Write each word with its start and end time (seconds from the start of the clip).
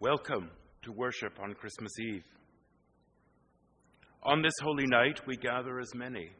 Welcome 0.00 0.52
to 0.82 0.92
worship 0.92 1.40
on 1.42 1.54
Christmas 1.54 1.90
Eve. 1.98 2.22
On 4.22 4.40
this 4.40 4.52
holy 4.62 4.86
night, 4.86 5.26
we 5.26 5.36
gather 5.36 5.80
as 5.80 5.92
many. 5.92 6.30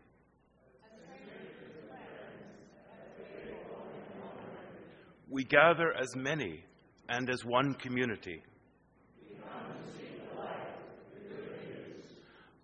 We 5.29 5.43
gather 5.43 5.93
as 6.01 6.15
many 6.15 6.63
and 7.09 7.29
as 7.29 7.45
one 7.45 7.75
community. 7.75 8.45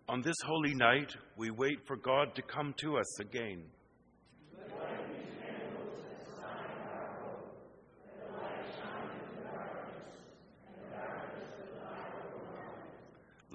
On 0.09 0.23
this 0.23 0.37
holy 0.47 0.75
night, 0.77 1.17
we 1.37 1.51
wait 1.51 1.85
for 1.89 1.97
God 1.97 2.37
to 2.37 2.43
come 2.43 2.73
to 2.77 2.99
us 2.99 3.19
again. 3.19 3.65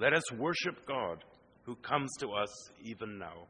Let 0.00 0.14
us 0.14 0.32
worship 0.32 0.86
God 0.88 1.22
who 1.64 1.74
comes 1.76 2.08
to 2.20 2.30
us 2.30 2.48
even 2.82 3.18
now. 3.18 3.48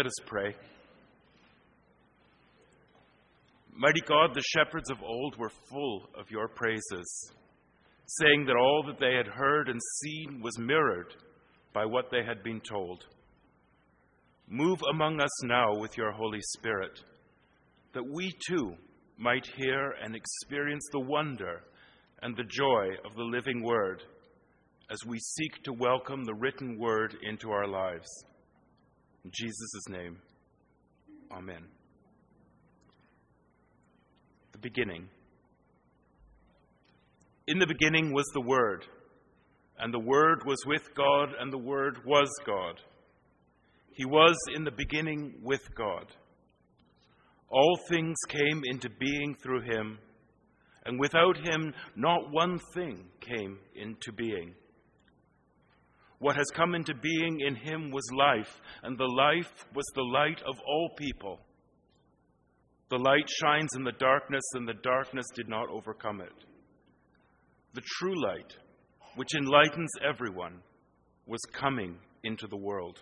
Let 0.00 0.06
us 0.06 0.24
pray. 0.24 0.54
Mighty 3.76 4.00
God, 4.08 4.30
the 4.32 4.42
shepherds 4.56 4.90
of 4.90 4.96
old 5.02 5.36
were 5.36 5.52
full 5.68 6.08
of 6.18 6.30
your 6.30 6.48
praises, 6.48 7.32
saying 8.06 8.46
that 8.46 8.56
all 8.56 8.82
that 8.86 8.98
they 8.98 9.14
had 9.14 9.26
heard 9.26 9.68
and 9.68 9.78
seen 10.00 10.40
was 10.42 10.58
mirrored 10.58 11.12
by 11.74 11.84
what 11.84 12.06
they 12.10 12.24
had 12.24 12.42
been 12.42 12.62
told. 12.62 13.04
Move 14.48 14.78
among 14.90 15.20
us 15.20 15.44
now 15.44 15.76
with 15.78 15.98
your 15.98 16.12
Holy 16.12 16.40
Spirit, 16.56 16.98
that 17.92 18.10
we 18.10 18.32
too 18.48 18.72
might 19.18 19.44
hear 19.54 19.96
and 20.02 20.16
experience 20.16 20.88
the 20.92 21.00
wonder 21.00 21.60
and 22.22 22.34
the 22.34 22.44
joy 22.44 22.86
of 23.04 23.14
the 23.16 23.22
living 23.22 23.62
Word 23.62 24.02
as 24.90 25.04
we 25.06 25.18
seek 25.18 25.62
to 25.64 25.74
welcome 25.74 26.24
the 26.24 26.36
written 26.36 26.78
Word 26.78 27.18
into 27.22 27.50
our 27.50 27.68
lives. 27.68 28.08
In 29.24 29.30
Jesus' 29.32 29.88
name, 29.88 30.16
Amen. 31.32 31.62
The 34.52 34.58
beginning. 34.58 35.08
In 37.46 37.58
the 37.58 37.66
beginning 37.66 38.12
was 38.12 38.26
the 38.34 38.40
Word, 38.40 38.84
And 39.78 39.94
the 39.94 40.00
Word 40.00 40.42
was 40.44 40.58
with 40.66 40.94
God, 40.94 41.30
and 41.38 41.52
the 41.52 41.58
Word 41.58 41.98
was 42.04 42.28
God. 42.44 42.80
He 43.94 44.04
was 44.04 44.36
in 44.54 44.64
the 44.64 44.70
beginning 44.70 45.34
with 45.42 45.62
God. 45.74 46.06
All 47.48 47.78
things 47.88 48.16
came 48.28 48.62
into 48.64 48.88
being 48.88 49.36
through 49.42 49.62
him, 49.62 49.98
and 50.84 50.98
without 50.98 51.36
him, 51.36 51.74
not 51.96 52.30
one 52.30 52.58
thing 52.74 53.04
came 53.20 53.58
into 53.74 54.12
being. 54.12 54.54
What 56.20 56.36
has 56.36 56.50
come 56.54 56.74
into 56.74 56.94
being 56.94 57.40
in 57.40 57.56
him 57.56 57.90
was 57.90 58.04
life, 58.12 58.60
and 58.82 58.96
the 58.96 59.06
life 59.06 59.64
was 59.74 59.86
the 59.94 60.02
light 60.02 60.40
of 60.46 60.54
all 60.66 60.90
people. 60.96 61.40
The 62.90 62.98
light 62.98 63.28
shines 63.40 63.70
in 63.74 63.84
the 63.84 63.92
darkness, 63.92 64.44
and 64.52 64.68
the 64.68 64.74
darkness 64.82 65.24
did 65.34 65.48
not 65.48 65.70
overcome 65.70 66.20
it. 66.20 66.44
The 67.72 67.80
true 67.98 68.22
light, 68.22 68.54
which 69.16 69.34
enlightens 69.34 69.90
everyone, 70.06 70.60
was 71.26 71.40
coming 71.52 71.96
into 72.22 72.46
the 72.46 72.56
world. 72.56 73.00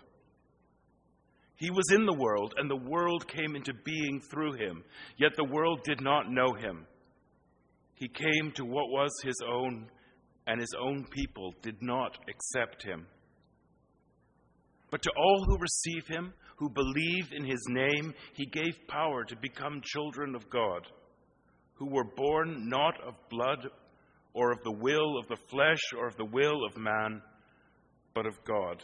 He 1.56 1.70
was 1.70 1.90
in 1.90 2.06
the 2.06 2.16
world, 2.16 2.54
and 2.56 2.70
the 2.70 2.88
world 2.88 3.26
came 3.26 3.56
into 3.56 3.74
being 3.84 4.20
through 4.30 4.52
him, 4.52 4.84
yet 5.16 5.32
the 5.36 5.52
world 5.52 5.82
did 5.82 6.00
not 6.00 6.30
know 6.30 6.52
him. 6.52 6.86
He 7.96 8.06
came 8.06 8.52
to 8.52 8.64
what 8.64 8.90
was 8.90 9.10
his 9.24 9.40
own, 9.44 9.88
and 10.48 10.58
his 10.58 10.74
own 10.80 11.04
people 11.10 11.54
did 11.62 11.76
not 11.82 12.16
accept 12.26 12.82
him. 12.82 13.06
But 14.90 15.02
to 15.02 15.10
all 15.14 15.44
who 15.46 15.58
receive 15.58 16.08
him, 16.08 16.32
who 16.56 16.70
believe 16.70 17.28
in 17.32 17.44
his 17.44 17.64
name, 17.68 18.14
he 18.32 18.46
gave 18.46 18.88
power 18.88 19.24
to 19.24 19.36
become 19.36 19.82
children 19.84 20.34
of 20.34 20.48
God, 20.48 20.86
who 21.74 21.90
were 21.90 22.16
born 22.16 22.68
not 22.68 22.94
of 23.06 23.14
blood 23.28 23.68
or 24.32 24.50
of 24.50 24.62
the 24.64 24.72
will 24.72 25.18
of 25.18 25.28
the 25.28 25.36
flesh 25.50 25.82
or 25.96 26.08
of 26.08 26.16
the 26.16 26.24
will 26.24 26.64
of 26.64 26.78
man, 26.78 27.20
but 28.14 28.26
of 28.26 28.42
God. 28.44 28.82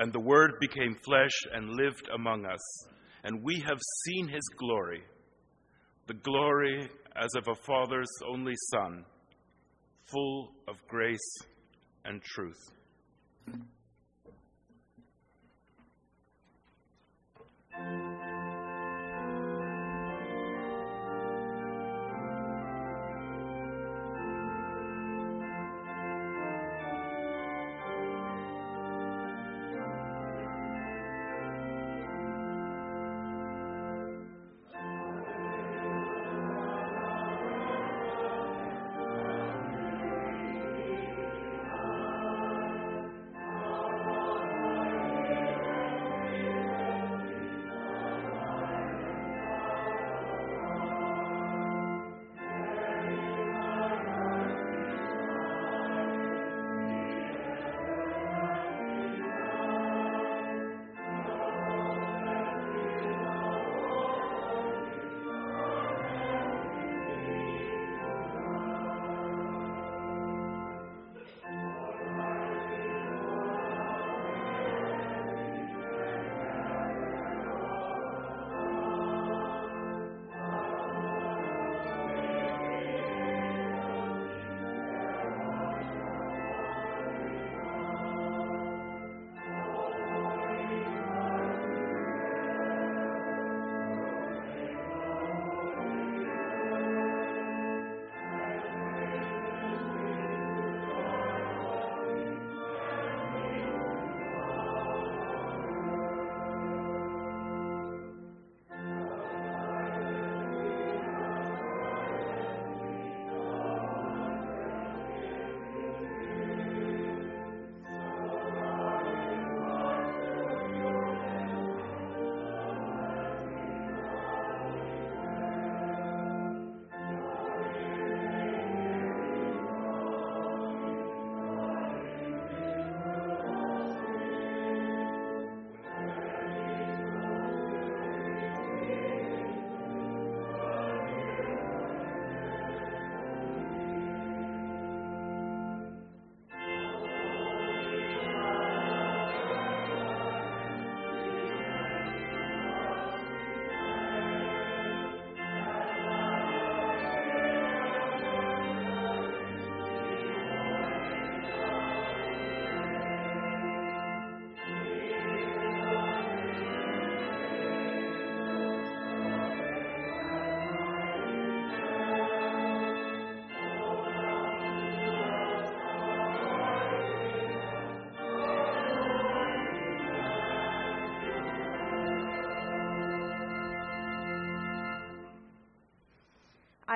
And 0.00 0.12
the 0.12 0.20
Word 0.20 0.54
became 0.60 0.96
flesh 1.04 1.44
and 1.52 1.76
lived 1.76 2.08
among 2.12 2.44
us, 2.44 2.88
and 3.22 3.44
we 3.44 3.62
have 3.66 3.78
seen 4.04 4.26
his 4.26 4.48
glory, 4.58 5.02
the 6.08 6.14
glory 6.14 6.88
as 7.14 7.30
of 7.36 7.46
a 7.46 7.54
Father's 7.54 8.10
only 8.28 8.54
Son, 8.72 9.04
full 10.10 10.52
of 10.66 10.76
grace 10.88 11.38
and 12.04 12.22
truth. 12.22 12.70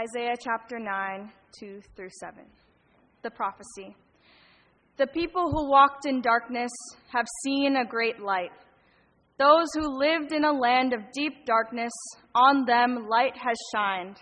Isaiah 0.04 0.34
chapter 0.38 0.78
9, 0.78 1.30
2 1.60 1.80
through 1.96 2.10
7. 2.20 2.44
The 3.22 3.30
prophecy. 3.30 3.96
The 4.98 5.06
people 5.06 5.50
who 5.50 5.70
walked 5.70 6.04
in 6.04 6.20
darkness 6.20 6.70
have 7.10 7.24
seen 7.42 7.76
a 7.76 7.86
great 7.86 8.20
light. 8.20 8.50
Those 9.38 9.68
who 9.72 9.98
lived 9.98 10.32
in 10.32 10.44
a 10.44 10.52
land 10.52 10.92
of 10.92 11.00
deep 11.14 11.46
darkness, 11.46 11.92
on 12.34 12.66
them 12.66 13.06
light 13.08 13.34
has 13.36 13.56
shined. 13.74 14.16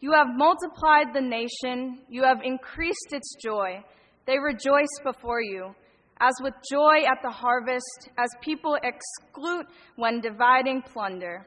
You 0.00 0.12
have 0.12 0.28
multiplied 0.30 1.08
the 1.12 1.20
nation, 1.20 1.98
you 2.08 2.22
have 2.22 2.38
increased 2.42 3.08
its 3.10 3.36
joy. 3.44 3.84
They 4.26 4.38
rejoice 4.38 4.94
before 5.04 5.42
you, 5.42 5.74
as 6.20 6.32
with 6.40 6.54
joy 6.72 7.04
at 7.04 7.18
the 7.22 7.30
harvest, 7.30 8.08
as 8.16 8.30
people 8.40 8.78
exclude 8.82 9.66
when 9.96 10.22
dividing 10.22 10.80
plunder. 10.80 11.46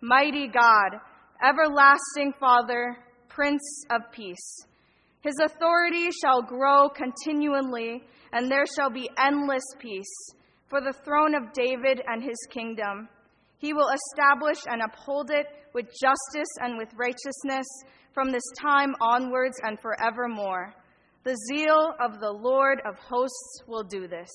Mighty 0.00 0.48
God, 0.48 1.00
Everlasting 1.42 2.34
Father, 2.38 2.96
Prince 3.28 3.84
of 3.90 4.02
Peace. 4.12 4.66
His 5.22 5.34
authority 5.42 6.08
shall 6.22 6.42
grow 6.42 6.88
continually, 6.88 8.02
and 8.32 8.50
there 8.50 8.66
shall 8.76 8.90
be 8.90 9.08
endless 9.18 9.64
peace 9.78 10.30
for 10.68 10.80
the 10.80 10.92
throne 11.04 11.34
of 11.34 11.52
David 11.52 12.02
and 12.06 12.22
his 12.22 12.36
kingdom. 12.50 13.08
He 13.58 13.72
will 13.72 13.88
establish 13.88 14.58
and 14.66 14.82
uphold 14.82 15.30
it 15.30 15.46
with 15.72 15.86
justice 15.86 16.52
and 16.60 16.76
with 16.76 16.88
righteousness 16.94 17.66
from 18.12 18.30
this 18.30 18.44
time 18.60 18.94
onwards 19.00 19.56
and 19.62 19.78
forevermore. 19.80 20.74
The 21.24 21.36
zeal 21.50 21.94
of 22.00 22.20
the 22.20 22.32
Lord 22.32 22.80
of 22.86 22.98
hosts 22.98 23.62
will 23.66 23.82
do 23.82 24.06
this. 24.06 24.30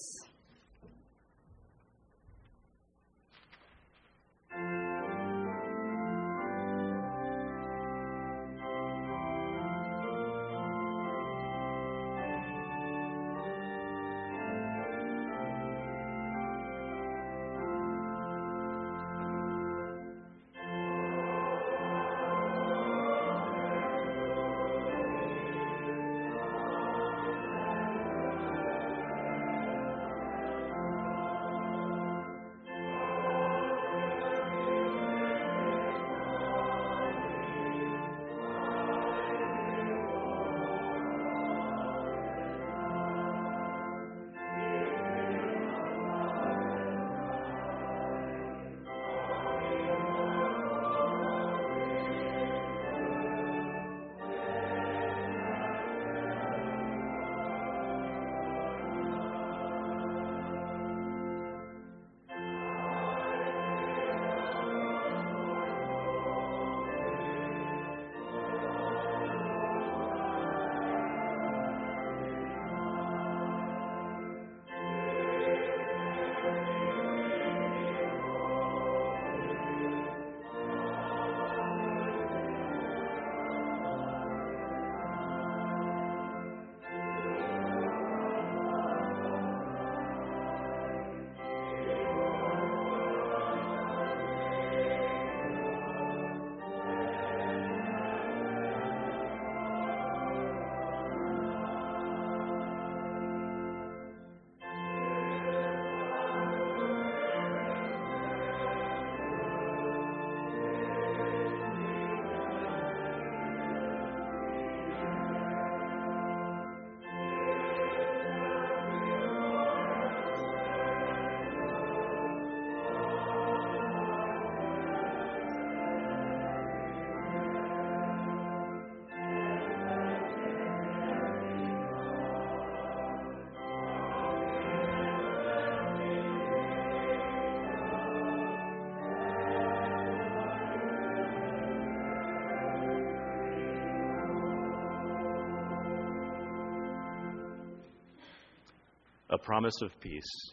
A 149.32 149.38
promise 149.38 149.82
of 149.82 149.98
peace. 150.02 150.52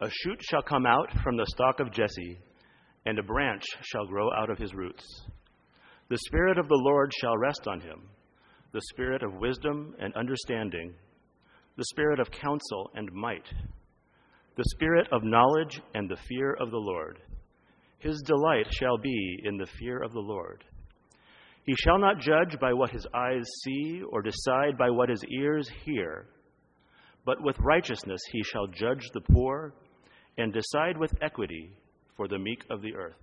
A 0.00 0.10
shoot 0.10 0.40
shall 0.42 0.62
come 0.62 0.86
out 0.86 1.10
from 1.22 1.36
the 1.36 1.46
stalk 1.54 1.80
of 1.80 1.92
Jesse, 1.92 2.38
and 3.04 3.18
a 3.18 3.22
branch 3.22 3.62
shall 3.82 4.06
grow 4.06 4.28
out 4.32 4.50
of 4.50 4.58
his 4.58 4.74
roots. 4.74 5.04
The 6.08 6.18
Spirit 6.26 6.58
of 6.58 6.68
the 6.68 6.80
Lord 6.82 7.12
shall 7.20 7.36
rest 7.36 7.66
on 7.66 7.80
him 7.80 8.08
the 8.72 8.80
Spirit 8.92 9.22
of 9.22 9.40
wisdom 9.40 9.94
and 9.98 10.14
understanding, 10.16 10.92
the 11.76 11.84
Spirit 11.84 12.20
of 12.20 12.30
counsel 12.30 12.90
and 12.94 13.10
might, 13.12 13.46
the 14.56 14.64
Spirit 14.74 15.06
of 15.12 15.22
knowledge 15.24 15.80
and 15.94 16.10
the 16.10 16.18
fear 16.28 16.52
of 16.60 16.70
the 16.70 16.76
Lord. 16.76 17.18
His 17.98 18.22
delight 18.26 18.66
shall 18.70 18.98
be 18.98 19.40
in 19.44 19.56
the 19.56 19.68
fear 19.78 20.02
of 20.02 20.12
the 20.12 20.20
Lord. 20.20 20.62
He 21.64 21.74
shall 21.74 21.98
not 21.98 22.20
judge 22.20 22.58
by 22.60 22.72
what 22.72 22.90
his 22.90 23.06
eyes 23.14 23.44
see, 23.64 24.02
or 24.10 24.20
decide 24.20 24.76
by 24.78 24.90
what 24.90 25.08
his 25.08 25.24
ears 25.24 25.70
hear 25.84 26.26
but 27.26 27.42
with 27.42 27.58
righteousness 27.58 28.20
he 28.30 28.42
shall 28.44 28.68
judge 28.68 29.04
the 29.12 29.20
poor 29.20 29.74
and 30.38 30.52
decide 30.52 30.96
with 30.96 31.12
equity 31.20 31.76
for 32.16 32.28
the 32.28 32.38
meek 32.38 32.64
of 32.70 32.80
the 32.80 32.94
earth. 32.94 33.16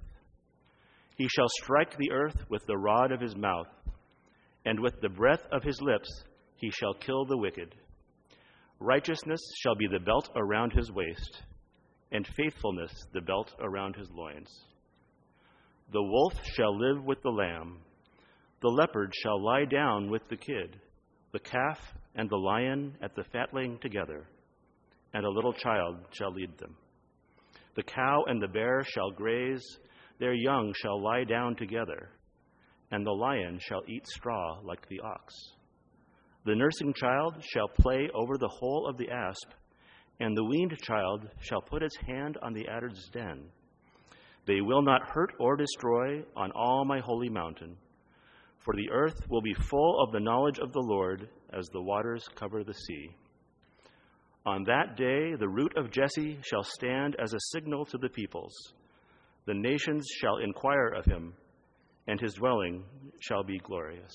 He 1.16 1.28
shall 1.30 1.48
strike 1.62 1.98
the 1.98 2.12
earth 2.12 2.36
with 2.50 2.66
the 2.68 2.78
rod 2.78 3.12
of 3.12 3.22
his 3.22 3.36
mouth, 3.36 3.68
and 4.66 4.80
with 4.80 5.00
the 5.02 5.10
breath 5.10 5.44
of 5.52 5.64
his 5.64 5.80
lips 5.82 6.10
he 6.58 6.70
shall 6.70 6.94
kill 6.94 7.26
the 7.26 7.38
wicked. 7.38 7.74
Righteousness 8.80 9.40
shall 9.62 9.76
be 9.76 9.88
the 9.88 10.04
belt 10.04 10.30
around 10.36 10.74
his 10.74 10.92
waist, 10.92 11.42
and 12.12 12.28
faithfulness 12.36 12.92
the 13.14 13.22
belt 13.22 13.54
around 13.62 13.96
his 13.96 14.10
loins. 14.12 14.50
The 15.94 16.04
wolf 16.04 16.34
shall 16.56 16.78
live 16.78 17.06
with 17.06 17.22
the 17.22 17.30
lamb, 17.30 17.78
the 18.62 18.70
leopard 18.70 19.14
shall 19.22 19.42
lie 19.44 19.66
down 19.66 20.10
with 20.10 20.28
the 20.30 20.38
kid, 20.38 20.80
the 21.32 21.40
calf 21.40 21.80
and 22.16 22.30
the 22.30 22.38
lion 22.38 22.96
at 23.02 23.16
the 23.16 23.24
fatling 23.32 23.80
together, 23.82 24.28
and 25.14 25.26
a 25.26 25.30
little 25.30 25.54
child 25.54 25.98
shall 26.12 26.32
lead 26.32 26.58
them. 26.58 26.76
The 27.76 27.84
cow 27.84 28.24
and 28.28 28.42
the 28.42 28.48
bear 28.48 28.84
shall 28.84 29.12
graze, 29.12 29.64
their 30.20 30.34
young 30.34 30.74
shall 30.76 31.02
lie 31.02 31.24
down 31.24 31.56
together, 31.56 32.10
and 32.92 33.06
the 33.06 33.12
lion 33.12 33.60
shall 33.60 33.82
eat 33.88 34.08
straw 34.08 34.60
like 34.64 34.88
the 34.90 35.00
ox. 35.00 35.34
The 36.46 36.56
nursing 36.56 36.94
child 36.94 37.36
shall 37.42 37.68
play 37.68 38.10
over 38.14 38.38
the 38.38 38.48
hole 38.60 38.88
of 38.88 38.98
the 38.98 39.10
asp, 39.10 39.50
and 40.20 40.38
the 40.38 40.44
weaned 40.44 40.78
child 40.84 41.28
shall 41.40 41.62
put 41.62 41.82
its 41.82 41.96
hand 42.06 42.38
on 42.44 42.54
the 42.54 42.68
adder's 42.68 43.10
den. 43.12 43.46
They 44.46 44.62
will 44.62 44.82
not 44.82 45.08
hurt 45.08 45.34
or 45.40 45.56
destroy 45.56 46.24
on 46.36 46.52
all 46.52 46.86
my 46.86 47.00
holy 47.00 47.30
mountain 47.30 47.78
for 48.64 48.74
the 48.76 48.90
earth 48.92 49.30
will 49.30 49.42
be 49.42 49.54
full 49.54 50.02
of 50.02 50.12
the 50.12 50.20
knowledge 50.20 50.60
of 50.60 50.72
the 50.72 50.80
Lord 50.80 51.30
as 51.52 51.68
the 51.68 51.82
waters 51.82 52.26
cover 52.36 52.64
the 52.64 52.74
sea. 52.74 53.10
On 54.46 54.64
that 54.64 54.98
day, 54.98 55.36
the 55.36 55.48
root 55.48 55.74
of 55.78 55.92
Jesse 55.92 56.40
shall 56.44 56.64
stand 56.64 57.16
as 57.22 57.34
a 57.34 57.40
signal 57.52 57.86
to 57.86 57.98
the 57.98 58.10
peoples. 58.10 58.54
The 59.46 59.54
nations 59.54 60.06
shall 60.20 60.38
inquire 60.38 60.90
of 60.90 61.06
him, 61.06 61.34
and 62.08 62.20
his 62.20 62.34
dwelling 62.34 62.84
shall 63.20 63.44
be 63.44 63.60
glorious. 63.60 64.14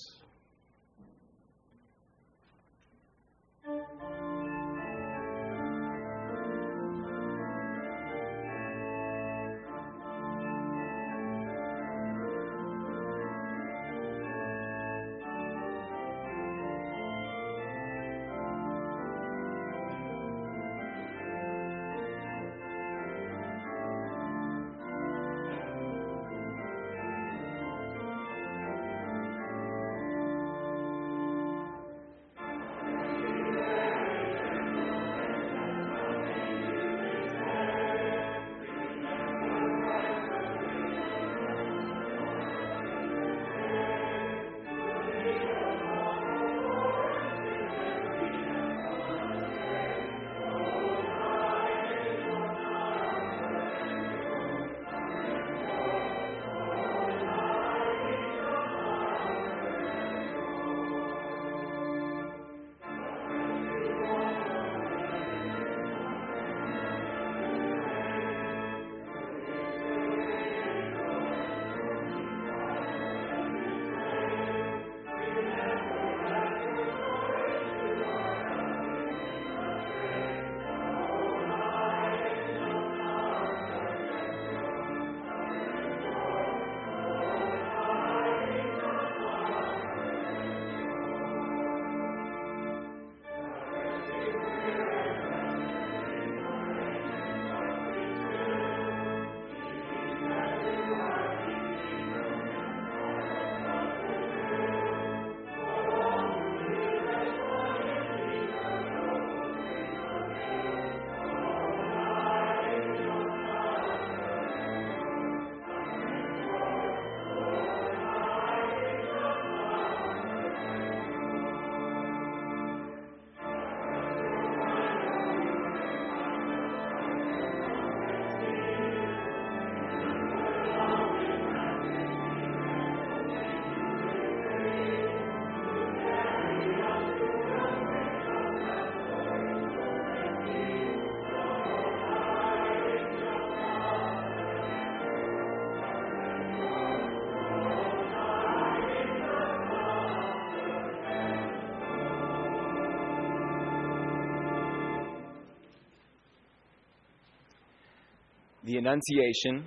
The 158.68 158.76
Annunciation, 158.76 159.66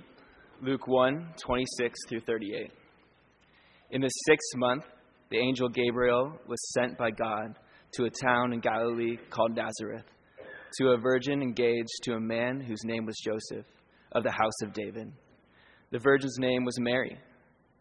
Luke 0.60 0.86
1 0.86 1.34
26 1.36 1.98
through 2.08 2.20
38. 2.20 2.70
In 3.90 4.00
the 4.00 4.08
sixth 4.28 4.54
month, 4.54 4.84
the 5.28 5.38
angel 5.38 5.68
Gabriel 5.68 6.38
was 6.46 6.72
sent 6.72 6.96
by 6.96 7.10
God 7.10 7.58
to 7.94 8.04
a 8.04 8.10
town 8.24 8.52
in 8.52 8.60
Galilee 8.60 9.16
called 9.28 9.56
Nazareth, 9.56 10.04
to 10.78 10.90
a 10.90 10.98
virgin 10.98 11.42
engaged 11.42 11.90
to 12.04 12.12
a 12.12 12.20
man 12.20 12.60
whose 12.60 12.84
name 12.84 13.04
was 13.04 13.18
Joseph, 13.24 13.66
of 14.12 14.22
the 14.22 14.30
house 14.30 14.62
of 14.62 14.72
David. 14.72 15.12
The 15.90 15.98
virgin's 15.98 16.38
name 16.38 16.64
was 16.64 16.78
Mary, 16.78 17.18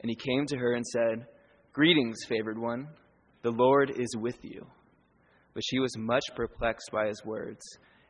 and 0.01 0.09
he 0.09 0.15
came 0.15 0.47
to 0.47 0.57
her 0.57 0.73
and 0.73 0.87
said, 0.87 1.27
Greetings, 1.71 2.17
favored 2.27 2.57
one, 2.57 2.87
the 3.43 3.51
Lord 3.51 3.91
is 3.91 4.17
with 4.17 4.39
you. 4.41 4.65
But 5.53 5.61
she 5.69 5.77
was 5.77 5.95
much 5.99 6.23
perplexed 6.35 6.89
by 6.91 7.09
his 7.09 7.23
words, 7.23 7.61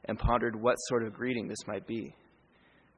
and 0.05 0.17
pondered 0.17 0.55
what 0.55 0.75
sort 0.87 1.05
of 1.05 1.11
greeting 1.11 1.49
this 1.49 1.67
might 1.67 1.85
be. 1.85 2.15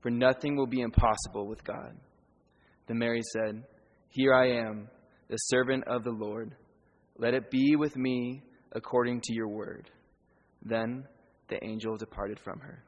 For 0.00 0.10
nothing 0.10 0.56
will 0.56 0.66
be 0.66 0.80
impossible 0.80 1.46
with 1.46 1.64
God. 1.64 1.96
Then 2.86 2.98
Mary 2.98 3.22
said, 3.32 3.64
Here 4.08 4.32
I 4.34 4.50
am, 4.50 4.88
the 5.28 5.36
servant 5.36 5.84
of 5.86 6.04
the 6.04 6.10
Lord. 6.10 6.54
Let 7.16 7.34
it 7.34 7.50
be 7.50 7.76
with 7.76 7.96
me 7.96 8.42
according 8.72 9.20
to 9.22 9.34
your 9.34 9.48
word. 9.48 9.90
Then 10.62 11.04
the 11.48 11.62
angel 11.64 11.96
departed 11.96 12.38
from 12.40 12.60
her. 12.60 12.84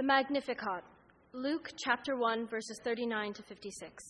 The 0.00 0.06
Magnificat, 0.06 0.82
Luke 1.34 1.72
chapter 1.76 2.16
1, 2.16 2.46
verses 2.46 2.80
39 2.82 3.34
to 3.34 3.42
56. 3.42 4.02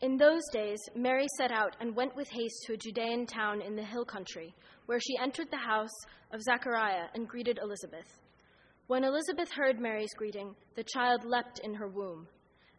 In 0.00 0.16
those 0.16 0.42
days, 0.52 0.80
Mary 0.96 1.28
set 1.36 1.52
out 1.52 1.76
and 1.78 1.94
went 1.94 2.16
with 2.16 2.28
haste 2.28 2.64
to 2.66 2.72
a 2.72 2.76
Judean 2.76 3.24
town 3.24 3.62
in 3.62 3.76
the 3.76 3.84
hill 3.84 4.04
country, 4.04 4.52
where 4.86 4.98
she 4.98 5.16
entered 5.22 5.52
the 5.52 5.56
house 5.56 5.96
of 6.32 6.42
Zechariah 6.42 7.10
and 7.14 7.28
greeted 7.28 7.60
Elizabeth. 7.62 8.18
When 8.88 9.04
Elizabeth 9.04 9.52
heard 9.52 9.78
Mary's 9.78 10.12
greeting, 10.16 10.56
the 10.74 10.82
child 10.82 11.24
leapt 11.24 11.60
in 11.60 11.74
her 11.74 11.86
womb. 11.86 12.26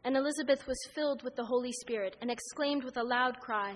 And 0.03 0.17
Elizabeth 0.17 0.67
was 0.67 0.91
filled 0.93 1.23
with 1.23 1.38
the 1.38 1.45
Holy 1.45 1.71
Spirit 1.71 2.17
and 2.21 2.29
exclaimed 2.29 2.84
with 2.84 2.97
a 2.97 3.03
loud 3.03 3.39
cry, 3.39 3.75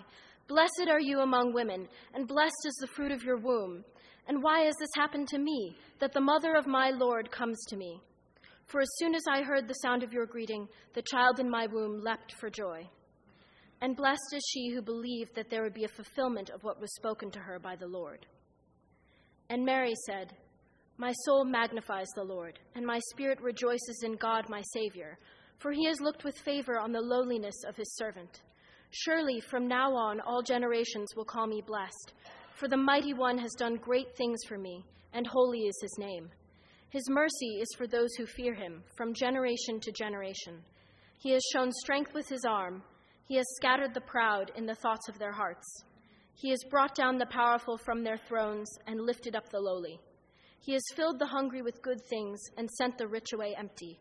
Blessed 0.49 0.89
are 0.89 0.99
you 0.99 1.21
among 1.21 1.53
women, 1.53 1.87
and 2.13 2.27
blessed 2.27 2.65
is 2.65 2.75
the 2.81 2.93
fruit 2.93 3.13
of 3.13 3.23
your 3.23 3.37
womb. 3.37 3.85
And 4.27 4.43
why 4.43 4.65
has 4.65 4.75
this 4.81 4.91
happened 4.97 5.29
to 5.29 5.39
me, 5.39 5.77
that 6.01 6.11
the 6.11 6.19
mother 6.19 6.55
of 6.55 6.67
my 6.67 6.89
Lord 6.89 7.31
comes 7.31 7.57
to 7.69 7.77
me? 7.77 8.01
For 8.67 8.81
as 8.81 8.89
soon 8.97 9.15
as 9.15 9.23
I 9.29 9.43
heard 9.43 9.67
the 9.67 9.73
sound 9.75 10.03
of 10.03 10.13
your 10.13 10.25
greeting, 10.25 10.67
the 10.93 11.03
child 11.03 11.39
in 11.39 11.49
my 11.49 11.67
womb 11.67 12.01
leapt 12.01 12.33
for 12.39 12.49
joy. 12.49 12.87
And 13.81 13.95
blessed 13.95 14.33
is 14.33 14.43
she 14.51 14.69
who 14.73 14.81
believed 14.81 15.35
that 15.35 15.49
there 15.49 15.63
would 15.63 15.73
be 15.73 15.83
a 15.83 15.89
fulfillment 15.89 16.49
of 16.49 16.63
what 16.63 16.79
was 16.79 16.95
spoken 16.95 17.31
to 17.31 17.39
her 17.39 17.59
by 17.59 17.75
the 17.75 17.87
Lord. 17.87 18.25
And 19.49 19.65
Mary 19.65 19.93
said, 20.05 20.33
my 20.97 21.11
soul 21.25 21.43
magnifies 21.43 22.07
the 22.15 22.23
Lord, 22.23 22.59
and 22.75 22.85
my 22.85 22.99
spirit 23.11 23.41
rejoices 23.41 24.03
in 24.03 24.15
God 24.15 24.47
my 24.47 24.61
Savior, 24.73 25.17
for 25.57 25.71
he 25.71 25.85
has 25.85 25.99
looked 25.99 26.23
with 26.23 26.37
favor 26.37 26.79
on 26.79 26.91
the 26.91 27.01
lowliness 27.01 27.55
of 27.67 27.75
his 27.75 27.95
servant. 27.95 28.41
Surely 28.91 29.41
from 29.41 29.67
now 29.67 29.91
on 29.95 30.21
all 30.21 30.43
generations 30.43 31.15
will 31.15 31.25
call 31.25 31.47
me 31.47 31.63
blessed, 31.65 32.13
for 32.53 32.67
the 32.67 32.77
mighty 32.77 33.13
one 33.13 33.39
has 33.39 33.53
done 33.57 33.75
great 33.77 34.15
things 34.15 34.39
for 34.47 34.59
me, 34.59 34.85
and 35.13 35.25
holy 35.25 35.61
is 35.61 35.79
his 35.81 35.97
name. 35.97 36.29
His 36.93 37.09
mercy 37.09 37.59
is 37.59 37.73
for 37.75 37.87
those 37.87 38.13
who 38.19 38.27
fear 38.27 38.53
him, 38.53 38.83
from 38.95 39.15
generation 39.15 39.79
to 39.79 39.91
generation. 39.91 40.63
He 41.17 41.31
has 41.31 41.41
shown 41.51 41.71
strength 41.71 42.13
with 42.13 42.29
his 42.29 42.45
arm, 42.45 42.83
he 43.27 43.35
has 43.37 43.47
scattered 43.55 43.95
the 43.95 44.01
proud 44.01 44.51
in 44.55 44.67
the 44.67 44.75
thoughts 44.75 45.09
of 45.09 45.17
their 45.17 45.31
hearts. 45.31 45.65
He 46.35 46.51
has 46.51 46.63
brought 46.69 46.93
down 46.93 47.17
the 47.17 47.25
powerful 47.25 47.79
from 47.79 48.03
their 48.03 48.19
thrones 48.19 48.69
and 48.85 49.01
lifted 49.01 49.35
up 49.35 49.49
the 49.49 49.59
lowly. 49.59 49.99
He 50.59 50.73
has 50.73 50.83
filled 50.95 51.17
the 51.17 51.25
hungry 51.25 51.63
with 51.63 51.81
good 51.81 51.99
things 52.11 52.39
and 52.57 52.69
sent 52.69 52.99
the 52.99 53.07
rich 53.07 53.33
away 53.33 53.55
empty. 53.57 53.99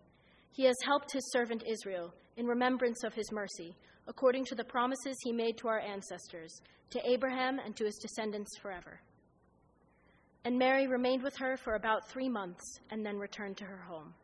He 0.50 0.64
has 0.64 0.76
helped 0.84 1.12
his 1.12 1.32
servant 1.32 1.64
Israel 1.66 2.12
in 2.36 2.44
remembrance 2.44 3.04
of 3.04 3.14
his 3.14 3.32
mercy, 3.32 3.74
according 4.06 4.44
to 4.44 4.54
the 4.54 4.64
promises 4.64 5.16
he 5.22 5.32
made 5.32 5.56
to 5.56 5.68
our 5.68 5.80
ancestors, 5.80 6.60
to 6.90 7.00
Abraham 7.10 7.58
and 7.58 7.74
to 7.76 7.86
his 7.86 7.96
descendants 7.96 8.58
forever. 8.60 9.00
And 10.44 10.58
Mary 10.58 10.88
remained 10.88 11.22
with 11.22 11.36
her 11.36 11.56
for 11.56 11.74
about 11.74 12.08
three 12.08 12.28
months 12.28 12.80
and 12.90 13.06
then 13.06 13.18
returned 13.18 13.56
to 13.58 13.64
her 13.64 13.82
home. 13.88 14.14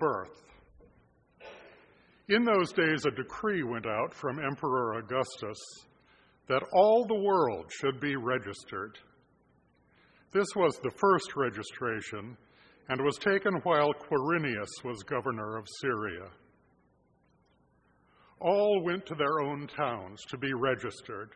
Birth. 0.00 0.42
In 2.28 2.44
those 2.44 2.72
days, 2.72 3.04
a 3.06 3.10
decree 3.10 3.62
went 3.62 3.86
out 3.86 4.14
from 4.14 4.38
Emperor 4.38 4.98
Augustus 4.98 5.58
that 6.48 6.62
all 6.72 7.06
the 7.06 7.22
world 7.22 7.70
should 7.70 8.00
be 8.00 8.16
registered. 8.16 8.98
This 10.32 10.46
was 10.56 10.76
the 10.82 10.90
first 10.96 11.36
registration 11.36 12.36
and 12.88 13.00
was 13.04 13.18
taken 13.18 13.54
while 13.62 13.92
Quirinius 13.92 14.84
was 14.84 15.02
governor 15.04 15.56
of 15.56 15.66
Syria. 15.80 16.28
All 18.40 18.82
went 18.82 19.06
to 19.06 19.14
their 19.14 19.40
own 19.40 19.68
towns 19.68 20.20
to 20.28 20.38
be 20.38 20.52
registered. 20.52 21.30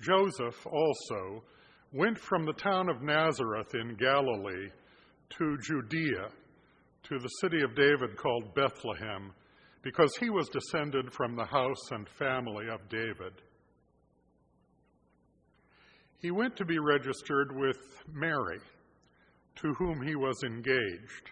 Joseph 0.00 0.66
also 0.66 1.42
went 1.92 2.18
from 2.18 2.44
the 2.44 2.52
town 2.52 2.88
of 2.88 3.02
Nazareth 3.02 3.74
in 3.74 3.96
Galilee 3.96 4.70
to 5.38 5.56
Judea, 5.62 6.28
to 7.08 7.18
the 7.18 7.28
city 7.40 7.62
of 7.62 7.76
David 7.76 8.16
called 8.16 8.54
Bethlehem, 8.54 9.32
because 9.82 10.16
he 10.18 10.30
was 10.30 10.48
descended 10.48 11.12
from 11.12 11.36
the 11.36 11.44
house 11.44 11.90
and 11.92 12.08
family 12.08 12.66
of 12.68 12.88
David. 12.88 13.32
He 16.18 16.32
went 16.32 16.56
to 16.56 16.64
be 16.64 16.78
registered 16.80 17.54
with 17.54 17.78
Mary, 18.12 18.58
to 19.56 19.74
whom 19.74 20.02
he 20.02 20.16
was 20.16 20.42
engaged, 20.44 21.30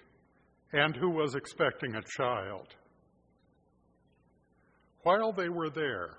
and 0.73 0.95
who 0.95 1.11
was 1.11 1.35
expecting 1.35 1.97
a 1.97 2.03
child. 2.17 2.69
While 5.03 5.33
they 5.33 5.49
were 5.49 5.71
there, 5.71 6.19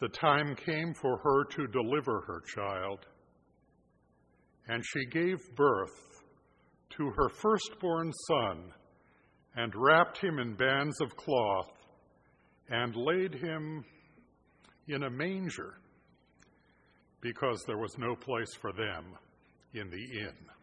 the 0.00 0.08
time 0.08 0.56
came 0.56 0.94
for 0.94 1.18
her 1.18 1.44
to 1.44 1.66
deliver 1.66 2.22
her 2.26 2.42
child, 2.54 3.06
and 4.68 4.82
she 4.84 5.04
gave 5.06 5.38
birth 5.54 6.13
to 6.96 7.10
her 7.10 7.28
firstborn 7.28 8.12
son 8.28 8.72
and 9.56 9.72
wrapped 9.76 10.18
him 10.18 10.38
in 10.38 10.54
bands 10.54 11.00
of 11.00 11.16
cloth 11.16 11.72
and 12.68 12.94
laid 12.96 13.34
him 13.34 13.84
in 14.88 15.04
a 15.04 15.10
manger 15.10 15.74
because 17.20 17.62
there 17.66 17.78
was 17.78 17.96
no 17.98 18.14
place 18.14 18.54
for 18.60 18.72
them 18.72 19.04
in 19.72 19.88
the 19.90 20.20
inn. 20.20 20.53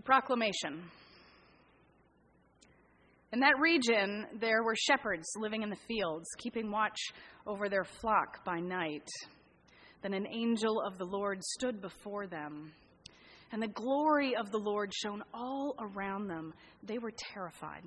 The 0.00 0.04
proclamation. 0.04 0.80
In 3.34 3.40
that 3.40 3.58
region, 3.60 4.24
there 4.40 4.62
were 4.62 4.74
shepherds 4.74 5.26
living 5.36 5.62
in 5.62 5.68
the 5.68 5.76
fields, 5.86 6.26
keeping 6.38 6.70
watch 6.70 6.96
over 7.46 7.68
their 7.68 7.84
flock 7.84 8.42
by 8.42 8.60
night. 8.60 9.06
Then 10.00 10.14
an 10.14 10.26
angel 10.26 10.80
of 10.80 10.96
the 10.96 11.04
Lord 11.04 11.44
stood 11.44 11.82
before 11.82 12.26
them, 12.26 12.72
and 13.52 13.62
the 13.62 13.68
glory 13.68 14.34
of 14.36 14.50
the 14.50 14.56
Lord 14.56 14.90
shone 14.94 15.22
all 15.34 15.74
around 15.78 16.28
them. 16.28 16.54
They 16.82 16.96
were 16.96 17.12
terrified. 17.34 17.84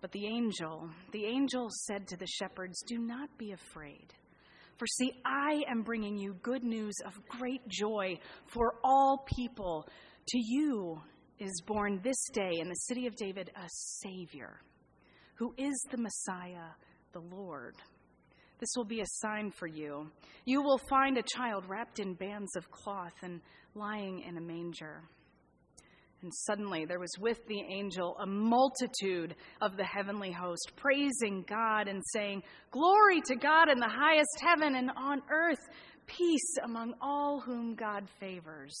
But 0.00 0.12
the 0.12 0.24
angel, 0.24 0.88
the 1.12 1.26
angel 1.26 1.68
said 1.84 2.08
to 2.08 2.16
the 2.16 2.26
shepherds, 2.26 2.82
Do 2.88 2.96
not 2.96 3.28
be 3.36 3.52
afraid. 3.52 4.14
For 4.78 4.86
see, 4.86 5.12
I 5.26 5.62
am 5.70 5.82
bringing 5.82 6.16
you 6.16 6.36
good 6.42 6.64
news 6.64 6.94
of 7.04 7.12
great 7.38 7.66
joy 7.68 8.18
for 8.46 8.76
all 8.82 9.26
people. 9.36 9.86
To 10.30 10.38
you 10.38 11.00
is 11.38 11.62
born 11.68 12.00
this 12.02 12.20
day 12.32 12.50
in 12.60 12.68
the 12.68 12.74
city 12.74 13.06
of 13.06 13.14
David 13.14 13.52
a 13.54 13.68
Savior, 13.68 14.60
who 15.36 15.54
is 15.56 15.80
the 15.92 15.98
Messiah, 15.98 16.70
the 17.12 17.20
Lord. 17.20 17.76
This 18.58 18.70
will 18.76 18.86
be 18.86 19.02
a 19.02 19.06
sign 19.06 19.52
for 19.52 19.68
you. 19.68 20.10
You 20.44 20.62
will 20.62 20.80
find 20.90 21.16
a 21.16 21.22
child 21.36 21.64
wrapped 21.68 22.00
in 22.00 22.14
bands 22.14 22.56
of 22.56 22.68
cloth 22.72 23.12
and 23.22 23.40
lying 23.76 24.24
in 24.26 24.36
a 24.36 24.40
manger. 24.40 25.04
And 26.22 26.32
suddenly 26.34 26.86
there 26.86 26.98
was 26.98 27.14
with 27.20 27.38
the 27.46 27.60
angel 27.60 28.16
a 28.18 28.26
multitude 28.26 29.36
of 29.62 29.76
the 29.76 29.84
heavenly 29.84 30.32
host, 30.32 30.72
praising 30.74 31.44
God 31.48 31.86
and 31.86 32.02
saying, 32.12 32.42
Glory 32.72 33.20
to 33.26 33.36
God 33.36 33.68
in 33.68 33.78
the 33.78 33.88
highest 33.88 34.40
heaven 34.40 34.74
and 34.74 34.90
on 34.96 35.22
earth, 35.30 35.68
peace 36.06 36.56
among 36.64 36.94
all 37.00 37.38
whom 37.38 37.76
God 37.76 38.08
favors. 38.18 38.76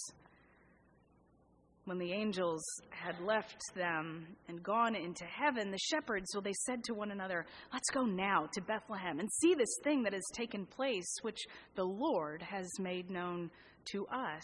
When 1.86 1.98
the 1.98 2.12
angels 2.12 2.64
had 2.90 3.20
left 3.20 3.62
them 3.76 4.26
and 4.48 4.60
gone 4.60 4.96
into 4.96 5.24
heaven, 5.24 5.70
the 5.70 5.78
shepherds, 5.78 6.26
so 6.32 6.40
they 6.40 6.52
said 6.64 6.82
to 6.84 6.94
one 6.94 7.12
another, 7.12 7.46
Let's 7.72 7.90
go 7.90 8.04
now 8.04 8.48
to 8.54 8.60
Bethlehem 8.60 9.20
and 9.20 9.30
see 9.40 9.54
this 9.54 9.78
thing 9.84 10.02
that 10.02 10.12
has 10.12 10.24
taken 10.34 10.66
place, 10.66 11.06
which 11.22 11.38
the 11.76 11.84
Lord 11.84 12.42
has 12.42 12.68
made 12.80 13.08
known 13.08 13.52
to 13.92 14.04
us. 14.08 14.42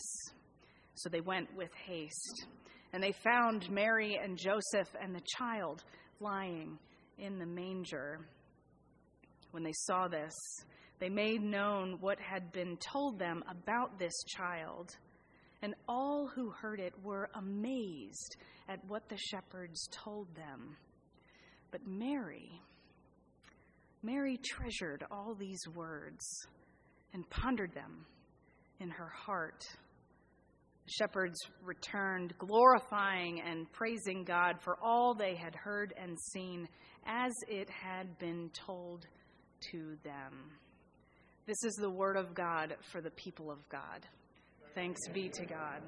So 0.94 1.08
they 1.08 1.20
went 1.20 1.52
with 1.56 1.70
haste. 1.84 2.46
And 2.92 3.02
they 3.02 3.12
found 3.24 3.68
Mary 3.68 4.20
and 4.22 4.38
Joseph 4.38 4.94
and 5.02 5.12
the 5.12 5.22
child 5.36 5.82
lying 6.20 6.78
in 7.18 7.40
the 7.40 7.46
manger. 7.46 8.20
When 9.50 9.64
they 9.64 9.72
saw 9.72 10.06
this, 10.06 10.32
they 11.00 11.08
made 11.08 11.42
known 11.42 11.96
what 11.98 12.20
had 12.20 12.52
been 12.52 12.76
told 12.76 13.18
them 13.18 13.42
about 13.50 13.98
this 13.98 14.14
child. 14.28 14.96
And 15.62 15.74
all 15.88 16.28
who 16.34 16.50
heard 16.50 16.80
it 16.80 16.92
were 17.02 17.30
amazed 17.36 18.36
at 18.68 18.84
what 18.86 19.08
the 19.08 19.16
shepherds 19.16 19.88
told 19.92 20.34
them. 20.34 20.76
But 21.70 21.86
Mary, 21.86 22.60
Mary 24.02 24.38
treasured 24.42 25.04
all 25.10 25.34
these 25.34 25.62
words 25.74 26.24
and 27.14 27.28
pondered 27.30 27.72
them 27.74 28.04
in 28.80 28.90
her 28.90 29.08
heart. 29.08 29.64
The 30.84 30.92
shepherds 30.98 31.38
returned, 31.62 32.34
glorifying 32.38 33.40
and 33.40 33.70
praising 33.72 34.24
God 34.24 34.56
for 34.60 34.76
all 34.82 35.14
they 35.14 35.36
had 35.36 35.54
heard 35.54 35.94
and 35.96 36.18
seen 36.18 36.68
as 37.06 37.32
it 37.48 37.70
had 37.70 38.18
been 38.18 38.50
told 38.52 39.06
to 39.70 39.96
them. 40.02 40.50
This 41.46 41.62
is 41.64 41.74
the 41.74 41.90
word 41.90 42.16
of 42.16 42.34
God 42.34 42.74
for 42.90 43.00
the 43.00 43.10
people 43.10 43.50
of 43.50 43.68
God. 43.68 44.06
Thanks 44.74 45.08
be 45.08 45.28
to 45.28 45.44
God. 45.44 45.82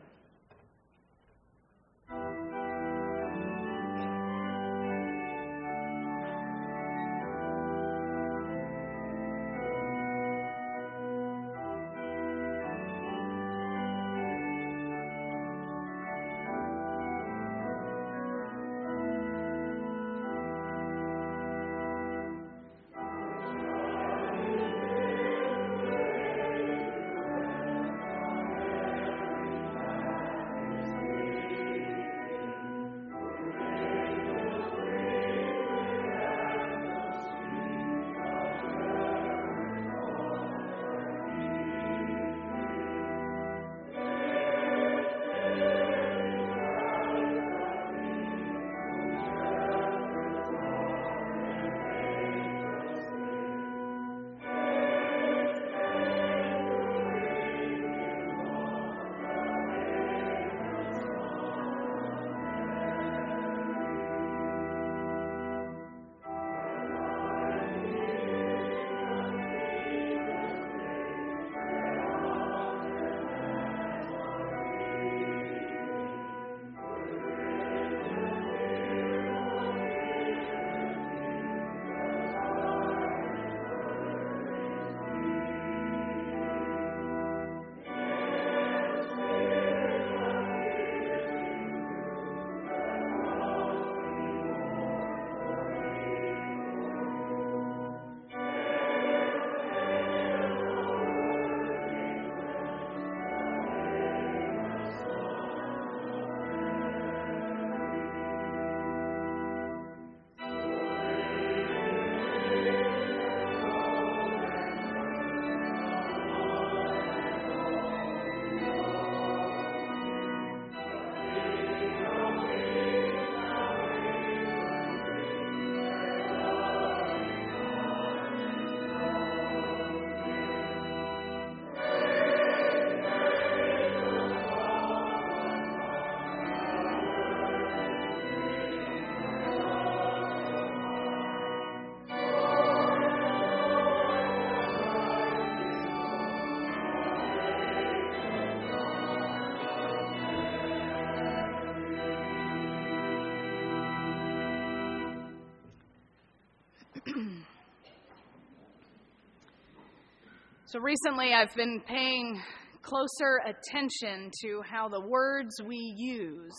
So 160.74 160.80
recently 160.80 161.32
I've 161.32 161.54
been 161.54 161.80
paying 161.86 162.42
closer 162.82 163.38
attention 163.46 164.32
to 164.42 164.60
how 164.68 164.88
the 164.88 165.00
words 165.00 165.54
we 165.64 165.94
use 165.96 166.58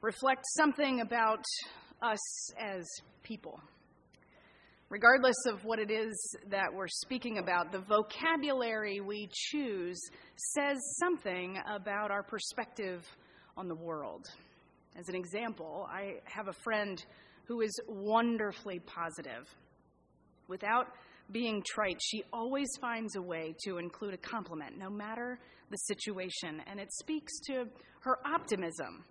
reflect 0.00 0.42
something 0.56 1.00
about 1.00 1.44
us 2.02 2.52
as 2.58 2.84
people. 3.22 3.60
Regardless 4.88 5.36
of 5.46 5.64
what 5.64 5.78
it 5.78 5.92
is 5.92 6.12
that 6.50 6.74
we're 6.74 6.88
speaking 6.88 7.38
about, 7.38 7.70
the 7.70 7.84
vocabulary 7.88 9.00
we 9.00 9.28
choose 9.32 10.00
says 10.52 10.76
something 10.98 11.56
about 11.72 12.10
our 12.10 12.24
perspective 12.24 13.04
on 13.56 13.68
the 13.68 13.76
world. 13.76 14.26
As 14.98 15.08
an 15.08 15.14
example, 15.14 15.86
I 15.88 16.14
have 16.24 16.48
a 16.48 16.62
friend 16.64 17.00
who 17.46 17.60
is 17.60 17.80
wonderfully 17.86 18.80
positive. 18.80 19.46
Without 20.48 20.88
being 21.30 21.62
trite, 21.66 22.00
she 22.02 22.22
always 22.32 22.68
finds 22.80 23.16
a 23.16 23.22
way 23.22 23.54
to 23.64 23.78
include 23.78 24.14
a 24.14 24.18
compliment, 24.18 24.78
no 24.78 24.90
matter 24.90 25.38
the 25.70 25.76
situation, 25.76 26.62
and 26.66 26.78
it 26.78 26.92
speaks 26.92 27.32
to 27.46 27.64
her 28.00 28.18
optimism, 28.26 29.04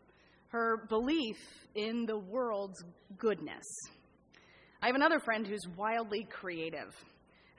her 0.49 0.85
belief 0.87 1.37
in 1.75 2.05
the 2.05 2.17
world's 2.17 2.83
goodness. 3.17 3.65
I 4.81 4.87
have 4.87 4.95
another 4.95 5.19
friend 5.19 5.47
who's 5.47 5.65
wildly 5.77 6.27
creative. 6.29 6.93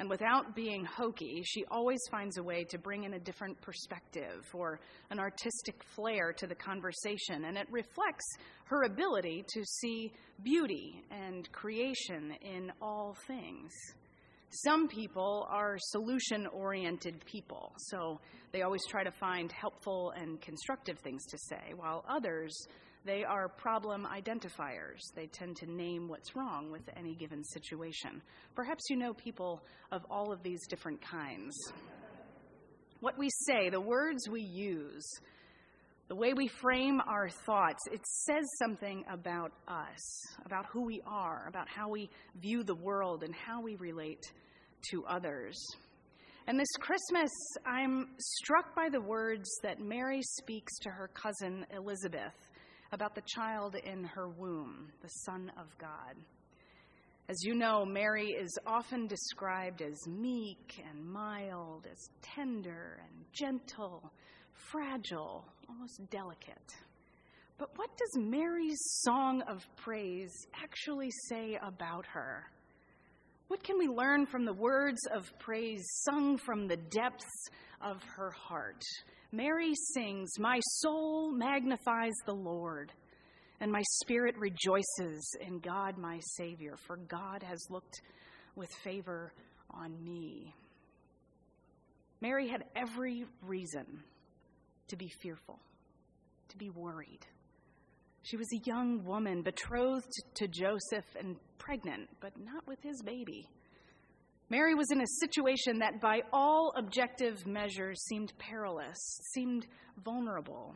And 0.00 0.10
without 0.10 0.56
being 0.56 0.84
hokey, 0.84 1.42
she 1.44 1.64
always 1.70 2.00
finds 2.10 2.36
a 2.36 2.42
way 2.42 2.64
to 2.64 2.78
bring 2.78 3.04
in 3.04 3.14
a 3.14 3.18
different 3.18 3.60
perspective 3.60 4.44
or 4.52 4.80
an 5.10 5.20
artistic 5.20 5.82
flair 5.94 6.32
to 6.32 6.48
the 6.48 6.54
conversation. 6.54 7.44
And 7.46 7.56
it 7.56 7.68
reflects 7.70 8.26
her 8.64 8.82
ability 8.82 9.44
to 9.46 9.64
see 9.64 10.12
beauty 10.42 11.00
and 11.10 11.50
creation 11.52 12.34
in 12.42 12.72
all 12.82 13.16
things. 13.28 13.72
Some 14.62 14.86
people 14.86 15.48
are 15.50 15.76
solution 15.78 16.46
oriented 16.46 17.24
people, 17.26 17.72
so 17.76 18.20
they 18.52 18.62
always 18.62 18.86
try 18.88 19.02
to 19.02 19.10
find 19.10 19.50
helpful 19.50 20.12
and 20.16 20.40
constructive 20.40 21.00
things 21.00 21.26
to 21.26 21.38
say, 21.38 21.72
while 21.74 22.04
others 22.08 22.56
they 23.04 23.24
are 23.24 23.48
problem 23.48 24.06
identifiers. 24.06 25.00
They 25.14 25.26
tend 25.26 25.56
to 25.56 25.66
name 25.70 26.08
what's 26.08 26.36
wrong 26.36 26.70
with 26.70 26.82
any 26.96 27.16
given 27.16 27.42
situation. 27.42 28.22
Perhaps 28.54 28.84
you 28.88 28.96
know 28.96 29.12
people 29.12 29.62
of 29.90 30.06
all 30.08 30.32
of 30.32 30.42
these 30.44 30.60
different 30.68 31.02
kinds. 31.02 31.54
What 33.00 33.18
we 33.18 33.28
say, 33.30 33.68
the 33.70 33.80
words 33.80 34.28
we 34.30 34.40
use, 34.40 35.04
the 36.08 36.14
way 36.14 36.34
we 36.34 36.48
frame 36.48 37.00
our 37.06 37.28
thoughts, 37.28 37.82
it 37.90 38.04
says 38.06 38.44
something 38.58 39.04
about 39.10 39.52
us, 39.66 40.22
about 40.44 40.66
who 40.66 40.84
we 40.84 41.00
are, 41.06 41.46
about 41.48 41.68
how 41.68 41.88
we 41.88 42.10
view 42.40 42.62
the 42.62 42.74
world, 42.74 43.22
and 43.22 43.34
how 43.34 43.62
we 43.62 43.76
relate 43.76 44.22
to 44.90 45.04
others. 45.06 45.56
And 46.46 46.60
this 46.60 46.68
Christmas, 46.78 47.30
I'm 47.64 48.08
struck 48.18 48.74
by 48.76 48.88
the 48.90 49.00
words 49.00 49.48
that 49.62 49.80
Mary 49.80 50.20
speaks 50.22 50.78
to 50.80 50.90
her 50.90 51.08
cousin 51.14 51.64
Elizabeth 51.74 52.34
about 52.92 53.14
the 53.14 53.22
child 53.26 53.74
in 53.74 54.04
her 54.04 54.28
womb, 54.28 54.92
the 55.00 55.08
Son 55.08 55.50
of 55.58 55.66
God. 55.78 56.14
As 57.30 57.42
you 57.42 57.54
know, 57.54 57.86
Mary 57.86 58.28
is 58.28 58.58
often 58.66 59.06
described 59.06 59.80
as 59.80 60.06
meek 60.06 60.84
and 60.86 61.02
mild, 61.02 61.86
as 61.90 62.10
tender 62.20 63.00
and 63.02 63.24
gentle, 63.32 64.12
fragile, 64.70 65.44
almost 65.68 66.00
delicate. 66.10 66.74
But 67.58 67.70
what 67.76 67.90
does 67.96 68.22
Mary's 68.22 68.80
song 69.02 69.42
of 69.42 69.64
praise 69.76 70.32
actually 70.60 71.10
say 71.28 71.58
about 71.62 72.04
her? 72.06 72.44
What 73.48 73.62
can 73.62 73.78
we 73.78 73.86
learn 73.86 74.26
from 74.26 74.44
the 74.44 74.52
words 74.52 75.00
of 75.14 75.30
praise 75.38 75.84
sung 76.04 76.38
from 76.38 76.66
the 76.66 76.76
depths 76.76 77.48
of 77.80 78.02
her 78.16 78.30
heart? 78.30 78.82
Mary 79.30 79.72
sings, 79.94 80.38
My 80.38 80.60
soul 80.80 81.30
magnifies 81.32 82.14
the 82.26 82.34
Lord, 82.34 82.92
and 83.60 83.70
my 83.70 83.82
spirit 84.02 84.36
rejoices 84.38 85.36
in 85.40 85.58
God 85.60 85.98
my 85.98 86.18
Savior, 86.36 86.76
for 86.86 86.96
God 86.96 87.42
has 87.42 87.60
looked 87.70 88.00
with 88.56 88.70
favor 88.82 89.32
on 89.70 90.02
me. 90.02 90.54
Mary 92.20 92.48
had 92.48 92.64
every 92.74 93.26
reason 93.42 94.02
to 94.88 94.96
be 94.96 95.08
fearful, 95.22 95.58
to 96.48 96.56
be 96.56 96.70
worried. 96.70 97.26
She 98.22 98.36
was 98.36 98.48
a 98.54 98.66
young 98.66 99.04
woman 99.04 99.42
betrothed 99.42 100.12
to 100.36 100.48
Joseph 100.48 101.04
and 101.18 101.36
pregnant, 101.58 102.08
but 102.20 102.32
not 102.38 102.66
with 102.66 102.80
his 102.82 103.02
baby. 103.02 103.48
Mary 104.50 104.74
was 104.74 104.90
in 104.90 105.00
a 105.00 105.06
situation 105.20 105.78
that, 105.78 106.00
by 106.00 106.20
all 106.32 106.72
objective 106.76 107.46
measures, 107.46 108.02
seemed 108.08 108.32
perilous, 108.38 108.96
seemed 109.32 109.66
vulnerable. 110.04 110.74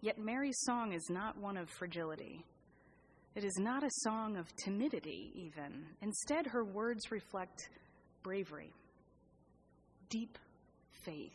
Yet 0.00 0.18
Mary's 0.18 0.58
song 0.60 0.92
is 0.92 1.08
not 1.08 1.38
one 1.38 1.56
of 1.56 1.70
fragility. 1.70 2.44
It 3.34 3.42
is 3.42 3.56
not 3.58 3.82
a 3.82 3.90
song 4.02 4.36
of 4.36 4.54
timidity, 4.56 5.32
even. 5.34 5.86
Instead, 6.02 6.46
her 6.46 6.64
words 6.64 7.10
reflect 7.10 7.68
bravery, 8.22 8.72
deep 10.08 10.38
faith. 11.04 11.32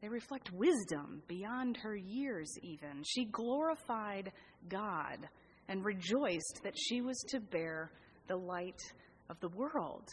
They 0.00 0.08
reflect 0.08 0.52
wisdom 0.52 1.22
beyond 1.26 1.76
her 1.78 1.96
years, 1.96 2.52
even. 2.62 3.02
She 3.04 3.24
glorified 3.24 4.32
God 4.68 5.28
and 5.68 5.84
rejoiced 5.84 6.60
that 6.62 6.78
she 6.78 7.00
was 7.00 7.18
to 7.30 7.40
bear 7.40 7.90
the 8.28 8.36
light 8.36 8.80
of 9.28 9.40
the 9.40 9.48
world. 9.48 10.08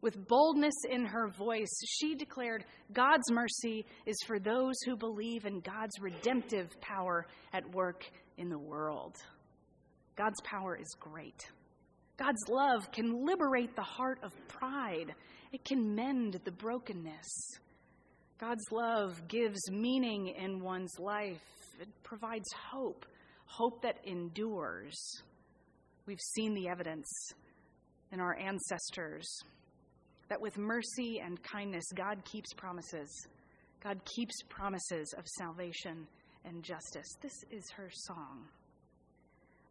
With 0.00 0.28
boldness 0.28 0.74
in 0.90 1.06
her 1.06 1.28
voice, 1.28 1.80
she 1.86 2.14
declared 2.14 2.64
God's 2.92 3.30
mercy 3.30 3.86
is 4.06 4.16
for 4.26 4.38
those 4.38 4.74
who 4.84 4.96
believe 4.96 5.46
in 5.46 5.60
God's 5.60 5.98
redemptive 6.00 6.68
power 6.80 7.26
at 7.52 7.74
work 7.74 8.04
in 8.36 8.48
the 8.48 8.58
world. 8.58 9.16
God's 10.16 10.40
power 10.44 10.76
is 10.76 10.94
great. 11.00 11.50
God's 12.16 12.48
love 12.48 12.92
can 12.92 13.24
liberate 13.26 13.74
the 13.74 13.82
heart 13.82 14.18
of 14.22 14.32
pride, 14.46 15.14
it 15.52 15.64
can 15.64 15.94
mend 15.94 16.40
the 16.44 16.52
brokenness. 16.52 17.58
God's 18.38 18.64
love 18.72 19.28
gives 19.28 19.70
meaning 19.70 20.28
in 20.28 20.60
one's 20.60 20.98
life, 20.98 21.42
it 21.80 21.88
provides 22.02 22.48
hope, 22.70 23.06
hope 23.46 23.82
that 23.82 23.98
endures. 24.04 24.96
We've 26.06 26.20
seen 26.20 26.54
the 26.54 26.68
evidence 26.68 27.08
in 28.12 28.20
our 28.20 28.36
ancestors. 28.36 29.26
That 30.28 30.40
with 30.40 30.58
mercy 30.58 31.20
and 31.24 31.42
kindness, 31.42 31.84
God 31.94 32.24
keeps 32.24 32.52
promises. 32.54 33.10
God 33.82 34.00
keeps 34.16 34.34
promises 34.48 35.14
of 35.16 35.26
salvation 35.38 36.06
and 36.44 36.62
justice. 36.62 37.06
This 37.22 37.44
is 37.50 37.70
her 37.76 37.90
song. 37.92 38.44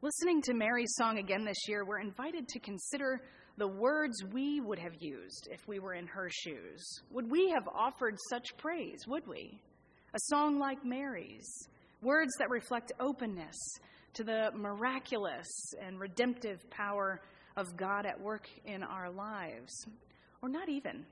Listening 0.02 0.42
to 0.44 0.54
Mary's 0.54 0.94
song 0.98 1.18
again 1.18 1.46
this 1.46 1.68
year, 1.68 1.86
we're 1.86 2.02
invited 2.02 2.48
to 2.50 2.60
consider 2.60 3.22
the 3.58 3.68
words 3.68 4.24
we 4.32 4.60
would 4.60 4.80
have 4.80 4.96
used 5.00 5.48
if 5.52 5.68
we 5.68 5.80
were 5.80 5.94
in 5.94 6.08
her 6.08 6.30
shoes. 6.32 6.84
Would 7.12 7.30
we 7.30 7.50
have 7.50 7.68
offered 7.68 8.18
such 8.30 8.58
praise? 8.58 9.06
Would 9.08 9.28
we? 9.28 9.62
A 10.14 10.20
song 10.28 10.60
like 10.60 10.84
Mary's, 10.84 11.48
words 12.02 12.32
that 12.40 12.50
reflect 12.50 12.92
openness 13.00 13.56
to 14.14 14.24
the 14.24 14.52
miraculous 14.56 15.48
and 15.82 16.00
redemptive 16.00 16.68
power 16.70 17.22
of 17.56 17.78
God 17.78 18.06
at 18.06 18.20
work 18.20 18.50
in 18.66 18.84
our 18.84 19.10
lives. 19.10 19.72
Or 20.42 20.50
not 20.50 20.70
even. 20.70 21.06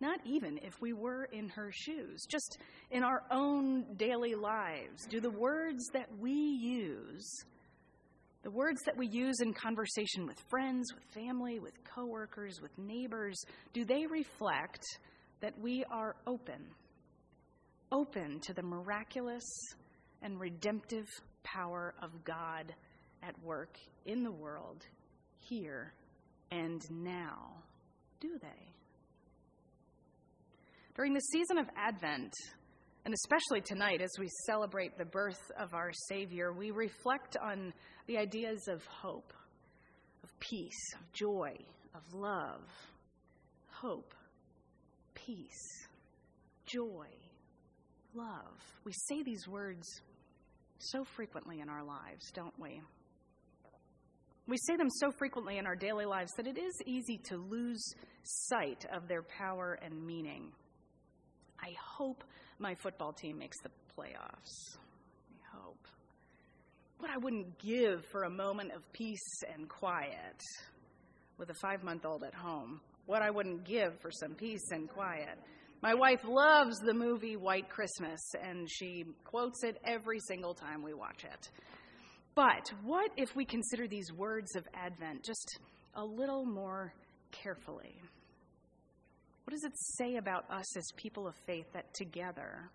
Not 0.00 0.20
even 0.26 0.58
if 0.62 0.80
we 0.80 0.92
were 0.92 1.24
in 1.24 1.48
her 1.50 1.70
shoes, 1.72 2.26
just 2.28 2.58
in 2.90 3.02
our 3.02 3.22
own 3.30 3.84
daily 3.96 4.34
lives. 4.34 5.06
Do 5.08 5.20
the 5.20 5.30
words 5.30 5.86
that 5.94 6.08
we 6.18 6.32
use, 6.32 7.44
the 8.46 8.52
words 8.52 8.80
that 8.86 8.96
we 8.96 9.08
use 9.08 9.40
in 9.40 9.52
conversation 9.52 10.24
with 10.24 10.38
friends, 10.48 10.94
with 10.94 11.02
family, 11.12 11.58
with 11.58 11.72
coworkers, 11.82 12.60
with 12.62 12.70
neighbors, 12.78 13.36
do 13.72 13.84
they 13.84 14.06
reflect 14.06 14.84
that 15.40 15.52
we 15.58 15.84
are 15.90 16.14
open? 16.28 16.64
Open 17.90 18.38
to 18.38 18.54
the 18.54 18.62
miraculous 18.62 19.42
and 20.22 20.38
redemptive 20.38 21.08
power 21.42 21.92
of 22.00 22.22
God 22.22 22.72
at 23.24 23.34
work 23.42 23.78
in 24.04 24.22
the 24.22 24.30
world 24.30 24.86
here 25.40 25.92
and 26.52 26.80
now, 26.88 27.52
do 28.20 28.38
they? 28.40 28.70
During 30.94 31.14
the 31.14 31.20
season 31.32 31.58
of 31.58 31.66
Advent, 31.76 32.32
and 33.06 33.14
especially 33.14 33.60
tonight 33.60 34.02
as 34.02 34.10
we 34.18 34.28
celebrate 34.46 34.98
the 34.98 35.04
birth 35.04 35.52
of 35.60 35.74
our 35.74 35.92
Savior, 36.08 36.52
we 36.52 36.72
reflect 36.72 37.36
on 37.40 37.72
the 38.08 38.18
ideas 38.18 38.66
of 38.66 38.84
hope, 38.86 39.32
of 40.24 40.40
peace, 40.40 40.92
of 40.94 41.12
joy, 41.12 41.54
of 41.94 42.02
love. 42.12 42.68
Hope, 43.70 44.12
peace, 45.14 45.86
joy, 46.66 47.06
love. 48.12 48.58
We 48.84 48.92
say 49.08 49.22
these 49.22 49.46
words 49.46 49.86
so 50.80 51.04
frequently 51.04 51.60
in 51.60 51.68
our 51.68 51.84
lives, 51.84 52.32
don't 52.34 52.58
we? 52.58 52.82
We 54.48 54.56
say 54.66 54.76
them 54.76 54.90
so 54.90 55.12
frequently 55.16 55.58
in 55.58 55.66
our 55.66 55.76
daily 55.76 56.06
lives 56.06 56.32
that 56.36 56.48
it 56.48 56.58
is 56.58 56.74
easy 56.86 57.18
to 57.28 57.36
lose 57.36 57.84
sight 58.24 58.84
of 58.92 59.06
their 59.06 59.22
power 59.22 59.78
and 59.80 60.04
meaning. 60.04 60.50
I 61.60 61.72
hope 61.96 62.24
my 62.58 62.74
football 62.74 63.12
team 63.12 63.38
makes 63.38 63.56
the 63.62 63.70
playoffs. 63.96 64.78
I 65.30 65.58
hope. 65.58 65.86
What 66.98 67.10
I 67.10 67.18
wouldn't 67.18 67.58
give 67.58 68.04
for 68.10 68.22
a 68.22 68.30
moment 68.30 68.72
of 68.72 68.90
peace 68.92 69.42
and 69.52 69.68
quiet 69.68 70.40
with 71.38 71.50
a 71.50 71.54
five 71.54 71.82
month 71.82 72.04
old 72.04 72.24
at 72.24 72.34
home. 72.34 72.80
What 73.06 73.22
I 73.22 73.30
wouldn't 73.30 73.64
give 73.64 74.00
for 74.00 74.10
some 74.10 74.34
peace 74.34 74.70
and 74.70 74.88
quiet. 74.88 75.38
My 75.82 75.94
wife 75.94 76.24
loves 76.24 76.78
the 76.78 76.94
movie 76.94 77.36
White 77.36 77.68
Christmas, 77.68 78.20
and 78.42 78.68
she 78.68 79.04
quotes 79.24 79.62
it 79.62 79.78
every 79.84 80.18
single 80.26 80.54
time 80.54 80.82
we 80.82 80.94
watch 80.94 81.24
it. 81.24 81.50
But 82.34 82.70
what 82.82 83.10
if 83.16 83.36
we 83.36 83.44
consider 83.44 83.86
these 83.86 84.12
words 84.12 84.56
of 84.56 84.66
Advent 84.74 85.22
just 85.24 85.58
a 85.94 86.04
little 86.04 86.44
more 86.44 86.92
carefully? 87.30 88.00
What 89.46 89.52
does 89.52 89.62
it 89.62 89.78
say 89.78 90.16
about 90.16 90.50
us 90.50 90.76
as 90.76 90.84
people 90.96 91.28
of 91.28 91.36
faith 91.46 91.66
that 91.72 91.94
together, 91.94 92.68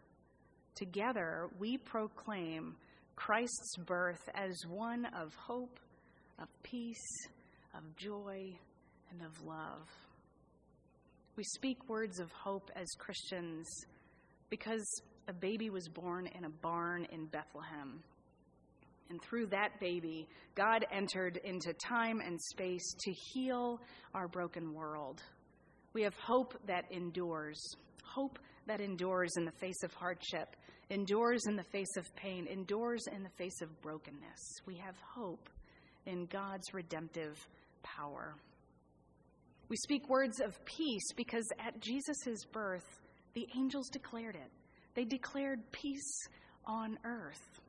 together 0.74 1.50
we 1.60 1.78
proclaim 1.78 2.78
Christ's 3.18 3.76
birth 3.86 4.22
as 4.34 4.56
one 4.70 5.06
of 5.08 5.34
hope, 5.36 5.82
of 6.40 6.48
peace, 6.64 7.28
of 7.76 7.84
joy, 7.98 8.56
and 9.12 9.22
of 9.22 9.46
love? 9.46 9.86
We 11.36 11.44
speak 11.44 11.90
words 11.90 12.20
of 12.22 12.32
hope 12.32 12.72
as 12.74 12.88
Christians 12.98 13.68
because 14.50 14.86
a 15.28 15.34
baby 15.34 15.70
was 15.70 15.90
born 15.90 16.26
in 16.28 16.46
a 16.46 16.50
barn 16.50 17.06
in 17.12 17.26
Bethlehem. 17.26 18.02
And 19.10 19.22
through 19.22 19.48
that 19.48 19.78
baby, 19.82 20.26
God 20.56 20.86
entered 20.90 21.38
into 21.44 21.74
time 21.86 22.22
and 22.26 22.40
space 22.42 22.96
to 22.98 23.12
heal 23.34 23.82
our 24.14 24.30
broken 24.30 24.74
world. 24.74 25.22
We 25.94 26.04
have 26.04 26.16
hope 26.16 26.56
that 26.68 26.86
endures, 26.92 27.60
hope 28.04 28.40
that 28.68 28.82
endures 28.82 29.32
in 29.38 29.46
the 29.46 29.52
face 29.52 29.84
of 29.84 29.94
hardship, 29.94 30.56
endures 30.90 31.46
in 31.48 31.56
the 31.56 31.64
face 31.64 31.98
of 31.98 32.14
pain, 32.16 32.48
endures 32.48 33.06
in 33.14 33.24
the 33.24 33.30
face 33.30 33.62
of 33.62 33.82
brokenness. 33.82 34.62
We 34.66 34.76
have 34.78 34.96
hope 35.16 35.50
in 36.06 36.26
God's 36.28 36.74
redemptive 36.74 37.38
power. 37.84 38.36
We 39.70 39.78
speak 39.78 40.10
words 40.10 40.42
of 40.42 40.64
peace 40.66 41.14
because 41.16 41.48
at 41.60 41.80
Jesus' 41.80 42.46
birth, 42.52 43.00
the 43.34 43.48
angels 43.56 43.90
declared 43.90 44.36
it. 44.36 44.52
They 44.96 45.06
declared 45.06 45.72
peace 45.72 46.28
on 46.66 46.98
earth. 47.06 47.62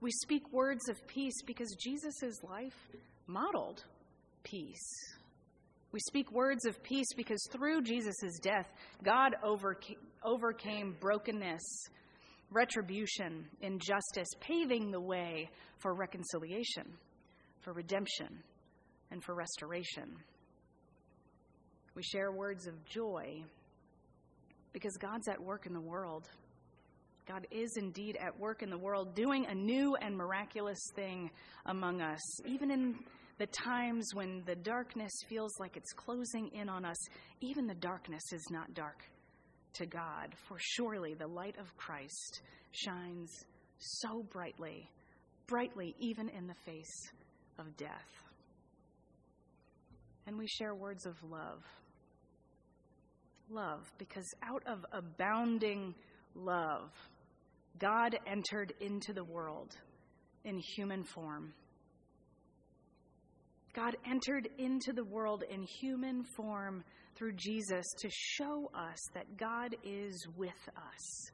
We 0.00 0.10
speak 0.10 0.52
words 0.52 0.88
of 0.88 1.06
peace 1.06 1.40
because 1.46 1.76
Jesus' 1.80 2.42
life 2.42 2.76
modeled 3.28 3.84
peace. 4.42 5.14
We 5.92 6.00
speak 6.00 6.32
words 6.32 6.64
of 6.64 6.82
peace 6.82 7.12
because 7.14 7.46
through 7.52 7.82
Jesus' 7.82 8.38
death, 8.40 8.66
God 9.04 9.36
overcame 10.24 10.96
brokenness, 10.98 11.62
retribution, 12.50 13.44
injustice, 13.60 14.28
paving 14.40 14.90
the 14.90 15.00
way 15.00 15.50
for 15.78 15.94
reconciliation, 15.94 16.94
for 17.60 17.74
redemption, 17.74 18.42
and 19.10 19.22
for 19.22 19.34
restoration. 19.34 20.16
We 21.94 22.02
share 22.02 22.32
words 22.32 22.66
of 22.66 22.82
joy 22.86 23.44
because 24.72 24.96
God's 24.96 25.28
at 25.28 25.38
work 25.38 25.66
in 25.66 25.74
the 25.74 25.80
world. 25.80 26.26
God 27.28 27.46
is 27.50 27.76
indeed 27.76 28.16
at 28.18 28.38
work 28.40 28.62
in 28.62 28.70
the 28.70 28.78
world, 28.78 29.14
doing 29.14 29.44
a 29.46 29.54
new 29.54 29.94
and 29.96 30.16
miraculous 30.16 30.80
thing 30.96 31.30
among 31.66 32.00
us. 32.00 32.20
Even 32.46 32.70
in 32.70 32.94
the 33.38 33.46
times 33.46 34.10
when 34.14 34.42
the 34.46 34.54
darkness 34.54 35.12
feels 35.28 35.52
like 35.58 35.76
it's 35.76 35.92
closing 35.92 36.48
in 36.48 36.68
on 36.68 36.84
us, 36.84 36.96
even 37.40 37.66
the 37.66 37.74
darkness 37.74 38.22
is 38.32 38.46
not 38.50 38.74
dark 38.74 39.02
to 39.74 39.86
God, 39.86 40.34
for 40.46 40.56
surely 40.60 41.14
the 41.14 41.26
light 41.26 41.56
of 41.58 41.76
Christ 41.76 42.42
shines 42.72 43.30
so 43.78 44.22
brightly, 44.30 44.88
brightly 45.46 45.94
even 45.98 46.28
in 46.28 46.46
the 46.46 46.54
face 46.64 47.10
of 47.58 47.76
death. 47.76 48.22
And 50.26 50.38
we 50.38 50.46
share 50.46 50.74
words 50.74 51.06
of 51.06 51.16
love 51.28 51.62
love 53.50 53.92
because 53.98 54.26
out 54.42 54.62
of 54.66 54.84
abounding 54.92 55.94
love, 56.34 56.90
God 57.78 58.16
entered 58.26 58.72
into 58.80 59.12
the 59.12 59.24
world 59.24 59.76
in 60.44 60.58
human 60.58 61.04
form. 61.04 61.52
God 63.74 63.96
entered 64.08 64.48
into 64.58 64.92
the 64.92 65.04
world 65.04 65.44
in 65.48 65.62
human 65.62 66.24
form 66.36 66.84
through 67.16 67.32
Jesus 67.36 67.86
to 68.00 68.08
show 68.10 68.70
us 68.74 68.98
that 69.14 69.36
God 69.36 69.74
is 69.84 70.26
with 70.36 70.68
us. 70.76 71.30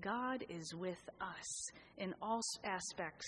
God 0.00 0.44
is 0.48 0.74
with 0.74 1.02
us 1.20 1.70
in 1.98 2.14
all 2.22 2.40
aspects 2.64 3.26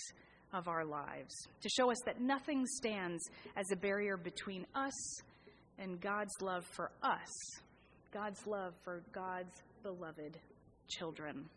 of 0.53 0.67
our 0.67 0.85
lives, 0.85 1.35
to 1.61 1.69
show 1.69 1.91
us 1.91 1.97
that 2.05 2.21
nothing 2.21 2.65
stands 2.65 3.21
as 3.55 3.65
a 3.71 3.75
barrier 3.75 4.17
between 4.17 4.65
us 4.73 5.21
and 5.77 5.99
God's 5.99 6.33
love 6.41 6.65
for 6.75 6.91
us 7.03 7.29
God's 8.15 8.47
love 8.47 8.73
for 8.85 9.03
God's 9.11 9.61
beloved 9.83 10.39
children. 10.87 11.49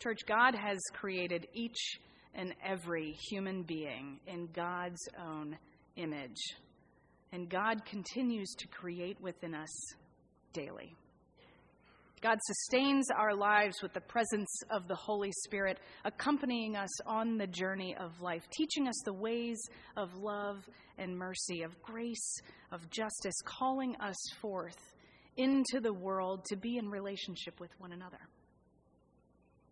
Church, 0.00 0.18
God 0.26 0.56
has 0.56 0.80
created 0.92 1.46
each 1.54 2.00
and 2.34 2.54
every 2.64 3.12
human 3.30 3.62
being 3.62 4.20
in 4.26 4.48
God's 4.52 5.08
own 5.18 5.56
image. 5.96 6.40
And 7.32 7.48
God 7.48 7.84
continues 7.84 8.54
to 8.58 8.68
create 8.68 9.20
within 9.20 9.54
us 9.54 9.70
daily. 10.52 10.94
God 12.20 12.38
sustains 12.44 13.06
our 13.16 13.34
lives 13.34 13.80
with 13.82 13.94
the 13.94 14.00
presence 14.00 14.60
of 14.70 14.86
the 14.88 14.94
Holy 14.94 15.32
Spirit, 15.44 15.78
accompanying 16.04 16.76
us 16.76 16.90
on 17.06 17.38
the 17.38 17.46
journey 17.46 17.96
of 17.98 18.20
life, 18.20 18.42
teaching 18.50 18.88
us 18.88 19.00
the 19.06 19.12
ways 19.14 19.58
of 19.96 20.14
love 20.14 20.68
and 20.98 21.16
mercy, 21.16 21.62
of 21.62 21.80
grace, 21.80 22.36
of 22.72 22.90
justice, 22.90 23.34
calling 23.46 23.96
us 24.00 24.18
forth 24.42 24.76
into 25.38 25.80
the 25.80 25.94
world 25.94 26.44
to 26.44 26.56
be 26.56 26.76
in 26.76 26.90
relationship 26.90 27.58
with 27.58 27.70
one 27.78 27.92
another. 27.92 28.20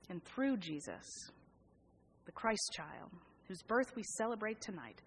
And 0.08 0.24
through 0.24 0.56
Jesus, 0.56 1.04
the 2.28 2.32
Christ 2.32 2.72
child, 2.76 3.10
whose 3.48 3.62
birth 3.62 3.96
we 3.96 4.02
celebrate 4.18 4.60
tonight, 4.60 5.00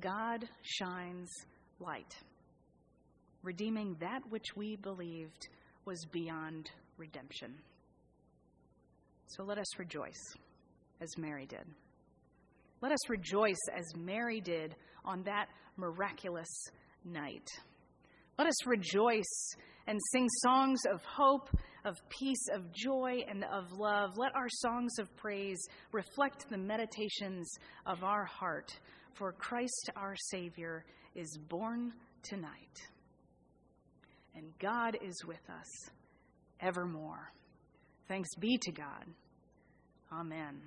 God 0.00 0.48
shines 0.62 1.30
light, 1.78 2.12
redeeming 3.44 3.94
that 4.00 4.22
which 4.30 4.56
we 4.56 4.74
believed 4.74 5.46
was 5.84 6.04
beyond 6.10 6.68
redemption. 6.96 7.54
So 9.28 9.44
let 9.44 9.58
us 9.58 9.78
rejoice 9.78 10.34
as 11.00 11.16
Mary 11.16 11.46
did. 11.46 11.64
Let 12.82 12.90
us 12.90 13.08
rejoice 13.08 13.62
as 13.72 13.84
Mary 13.96 14.40
did 14.40 14.74
on 15.04 15.22
that 15.22 15.46
miraculous 15.76 16.48
night. 17.04 17.48
Let 18.38 18.48
us 18.48 18.66
rejoice 18.66 19.54
and 19.86 20.00
sing 20.10 20.26
songs 20.42 20.80
of 20.92 21.00
hope, 21.04 21.48
of 21.86 21.96
peace, 22.10 22.48
of 22.52 22.70
joy, 22.72 23.24
and 23.28 23.44
of 23.44 23.72
love. 23.72 24.18
Let 24.18 24.34
our 24.34 24.48
songs 24.48 24.98
of 24.98 25.14
praise 25.16 25.64
reflect 25.92 26.50
the 26.50 26.58
meditations 26.58 27.48
of 27.86 28.04
our 28.04 28.24
heart, 28.24 28.78
for 29.14 29.32
Christ 29.32 29.90
our 29.96 30.16
Savior 30.30 30.84
is 31.14 31.38
born 31.48 31.92
tonight. 32.22 32.82
And 34.34 34.52
God 34.58 34.98
is 35.02 35.24
with 35.24 35.48
us 35.48 35.90
evermore. 36.60 37.32
Thanks 38.08 38.34
be 38.38 38.58
to 38.58 38.72
God. 38.72 39.04
Amen. 40.12 40.60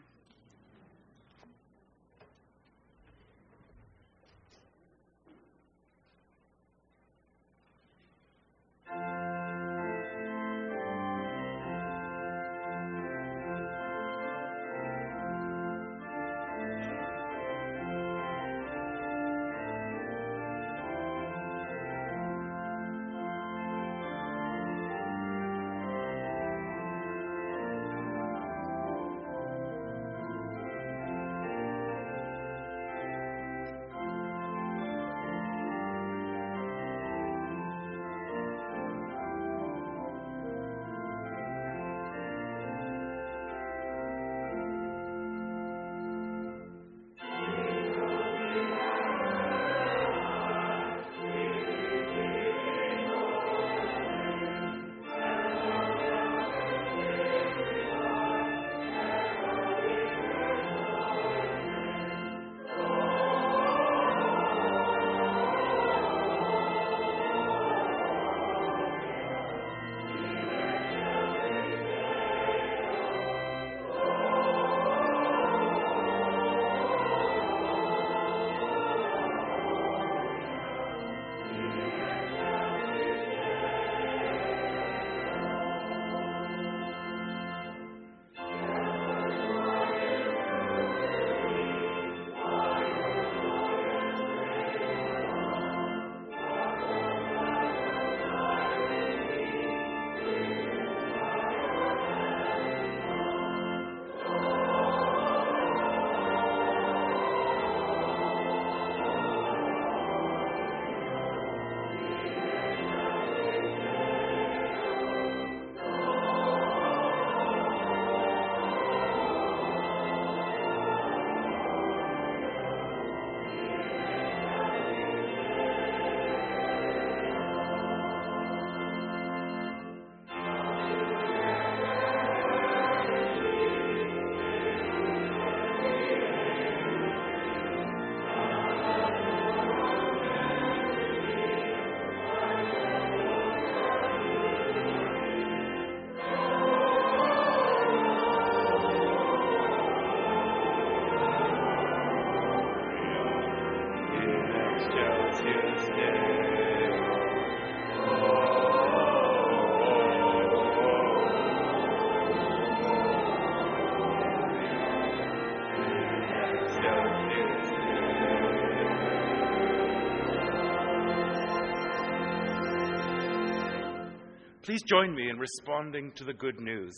Please 174.80 174.90
join 174.90 175.14
me 175.14 175.30
in 175.30 175.38
responding 175.38 176.12
to 176.14 176.24
the 176.24 176.34
good 176.34 176.62
news. 176.62 176.96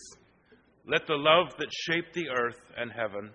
Let 0.86 1.08
the 1.08 1.16
love 1.16 1.56
that 1.58 1.70
shaped 1.72 2.14
the 2.14 2.30
earth 2.30 2.60
and 2.78 2.92
heaven, 2.92 3.32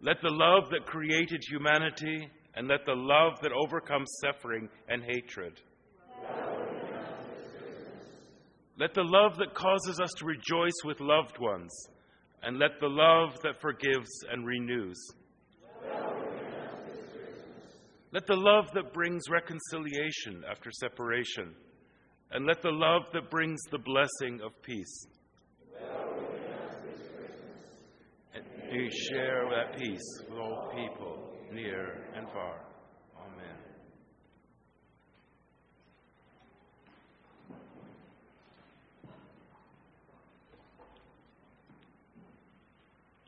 let 0.00 0.16
the 0.22 0.30
love 0.30 0.70
that 0.70 0.86
created 0.86 1.42
humanity, 1.46 2.30
and 2.54 2.68
let 2.68 2.86
the 2.86 2.94
love 2.94 3.38
that 3.42 3.52
overcomes 3.52 4.08
suffering 4.22 4.68
and 4.88 5.02
hatred, 5.02 5.60
let 8.78 8.94
the 8.94 9.04
love 9.04 9.36
that 9.36 9.52
causes 9.52 10.00
us 10.00 10.12
to 10.16 10.24
rejoice 10.24 10.84
with 10.84 11.00
loved 11.00 11.38
ones, 11.38 11.72
and 12.44 12.58
let 12.58 12.80
the 12.80 12.88
love 12.88 13.36
that 13.42 13.60
forgives 13.60 14.08
and 14.30 14.46
renews. 14.46 14.96
Let 18.12 18.26
the 18.26 18.36
love 18.36 18.70
that 18.74 18.92
brings 18.92 19.28
reconciliation 19.28 20.44
after 20.48 20.70
separation, 20.70 21.54
and 22.30 22.46
let 22.46 22.62
the 22.62 22.70
love 22.70 23.02
that 23.12 23.30
brings 23.30 23.60
the 23.70 23.78
blessing 23.78 24.40
of 24.44 24.52
peace. 24.62 25.06
And 28.34 28.44
may 28.70 28.90
share 28.90 29.48
that 29.50 29.78
peace 29.78 30.22
with 30.28 30.38
all 30.38 30.72
people, 30.74 31.36
near 31.52 32.06
and 32.14 32.28
far. 32.30 32.60
Amen. 33.18 33.56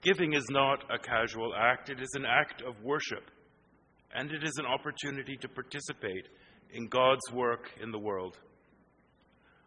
Giving 0.02 0.34
is 0.34 0.46
not 0.50 0.84
a 0.90 0.98
casual 0.98 1.52
act, 1.56 1.90
it 1.90 2.00
is 2.00 2.10
an 2.14 2.24
act 2.24 2.62
of 2.62 2.82
worship, 2.82 3.30
and 4.14 4.30
it 4.30 4.42
is 4.42 4.56
an 4.58 4.66
opportunity 4.66 5.36
to 5.36 5.48
participate 5.48 6.28
in 6.72 6.88
God's 6.88 7.32
work 7.32 7.70
in 7.82 7.90
the 7.90 7.98
world. 7.98 8.38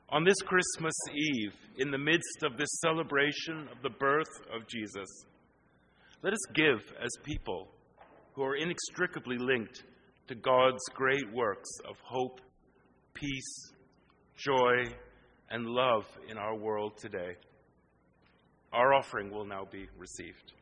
On 0.09 0.23
this 0.23 0.41
Christmas 0.41 0.93
Eve, 1.13 1.53
in 1.77 1.89
the 1.89 1.97
midst 1.97 2.43
of 2.43 2.57
this 2.57 2.69
celebration 2.81 3.69
of 3.71 3.81
the 3.81 3.89
birth 3.89 4.41
of 4.53 4.67
Jesus, 4.67 5.07
let 6.21 6.33
us 6.33 6.45
give 6.53 6.81
as 7.01 7.09
people 7.23 7.69
who 8.33 8.43
are 8.43 8.55
inextricably 8.55 9.37
linked 9.37 9.83
to 10.27 10.35
God's 10.35 10.83
great 10.93 11.31
works 11.33 11.69
of 11.87 11.95
hope, 12.03 12.41
peace, 13.13 13.73
joy, 14.35 14.93
and 15.49 15.65
love 15.65 16.05
in 16.29 16.37
our 16.37 16.55
world 16.55 16.97
today. 16.97 17.35
Our 18.73 18.93
offering 18.93 19.31
will 19.31 19.45
now 19.45 19.65
be 19.69 19.87
received. 19.97 20.53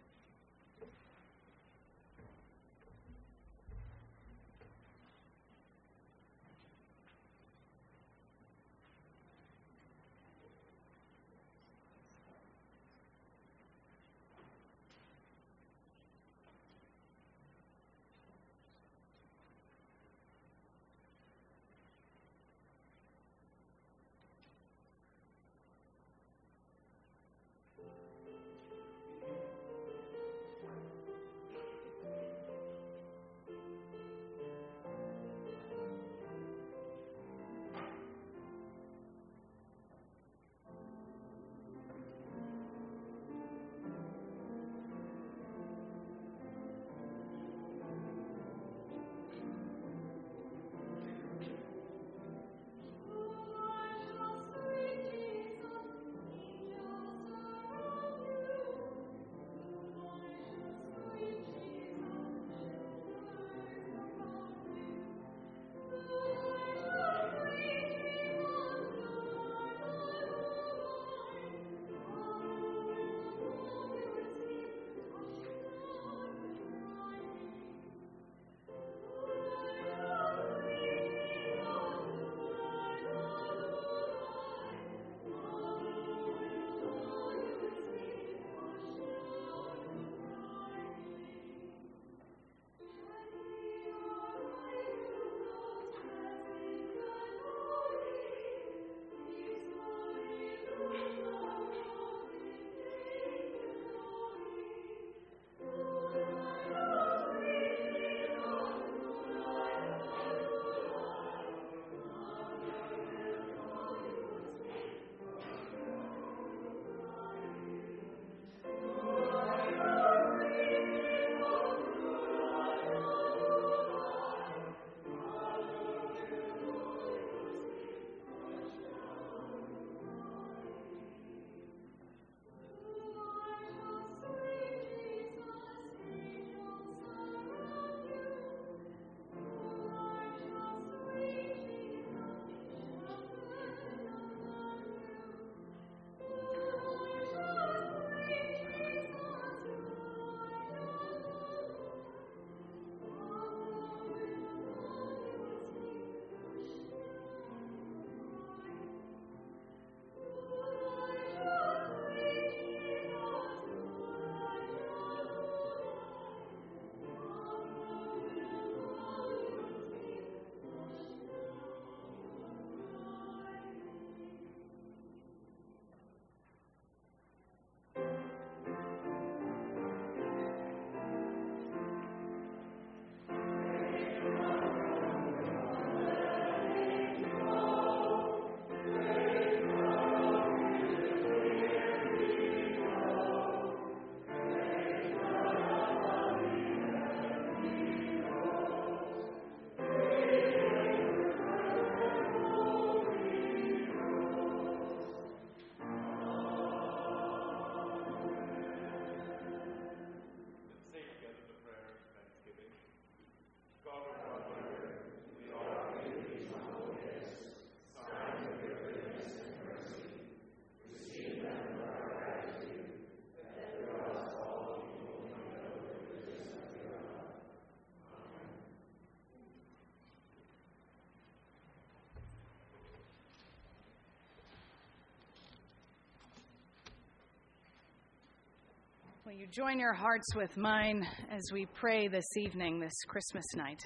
Will 239.30 239.36
you 239.36 239.45
join 239.45 239.80
your 239.80 239.93
hearts 239.93 240.34
with 240.36 240.57
mine 240.57 241.05
as 241.30 241.51
we 241.53 241.67
pray 241.67 242.07
this 242.07 242.25
evening, 242.36 242.80
this 242.80 242.95
Christmas 243.07 243.45
night? 243.55 243.80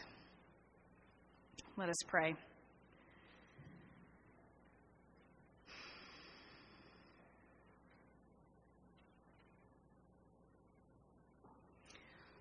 Let 1.76 1.90
us 1.90 1.98
pray. 2.08 2.34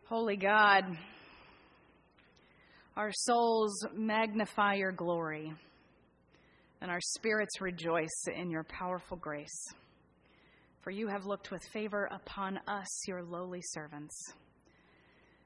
Holy 0.09 0.37
God, 0.37 0.85
our 2.97 3.11
souls 3.13 3.85
magnify 3.93 4.75
your 4.75 4.93
glory, 4.93 5.53
and 6.81 6.89
our 6.89 7.01
spirits 7.01 7.61
rejoice 7.61 8.27
in 8.33 8.49
your 8.49 8.63
powerful 8.63 9.17
grace. 9.17 9.75
For 10.83 10.91
you 10.91 11.07
have 11.07 11.27
looked 11.27 11.53
with 11.53 11.63
favor 11.73 12.09
upon 12.13 12.59
us, 12.67 12.89
your 13.07 13.23
lowly 13.23 13.61
servants. 13.63 14.15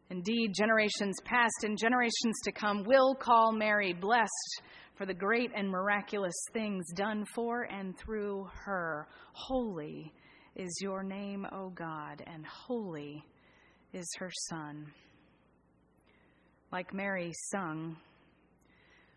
Indeed, 0.08 0.54
generations 0.54 1.16
past 1.24 1.62
and 1.62 1.76
generations 1.78 2.40
to 2.44 2.52
come 2.52 2.84
will 2.84 3.14
call 3.14 3.52
Mary 3.52 3.92
blessed 3.92 4.62
for 4.96 5.04
the 5.04 5.12
great 5.12 5.50
and 5.54 5.68
miraculous 5.68 6.34
things 6.54 6.86
done 6.94 7.26
for 7.34 7.64
and 7.64 7.98
through 7.98 8.48
her. 8.64 9.08
Holy 9.32 10.10
is 10.54 10.78
your 10.80 11.02
name, 11.02 11.46
O 11.52 11.68
God, 11.68 12.22
and 12.26 12.46
holy 12.46 13.22
is 13.92 14.08
her 14.18 14.30
Son. 14.48 14.86
Like 16.72 16.94
Mary 16.94 17.32
sung, 17.50 17.98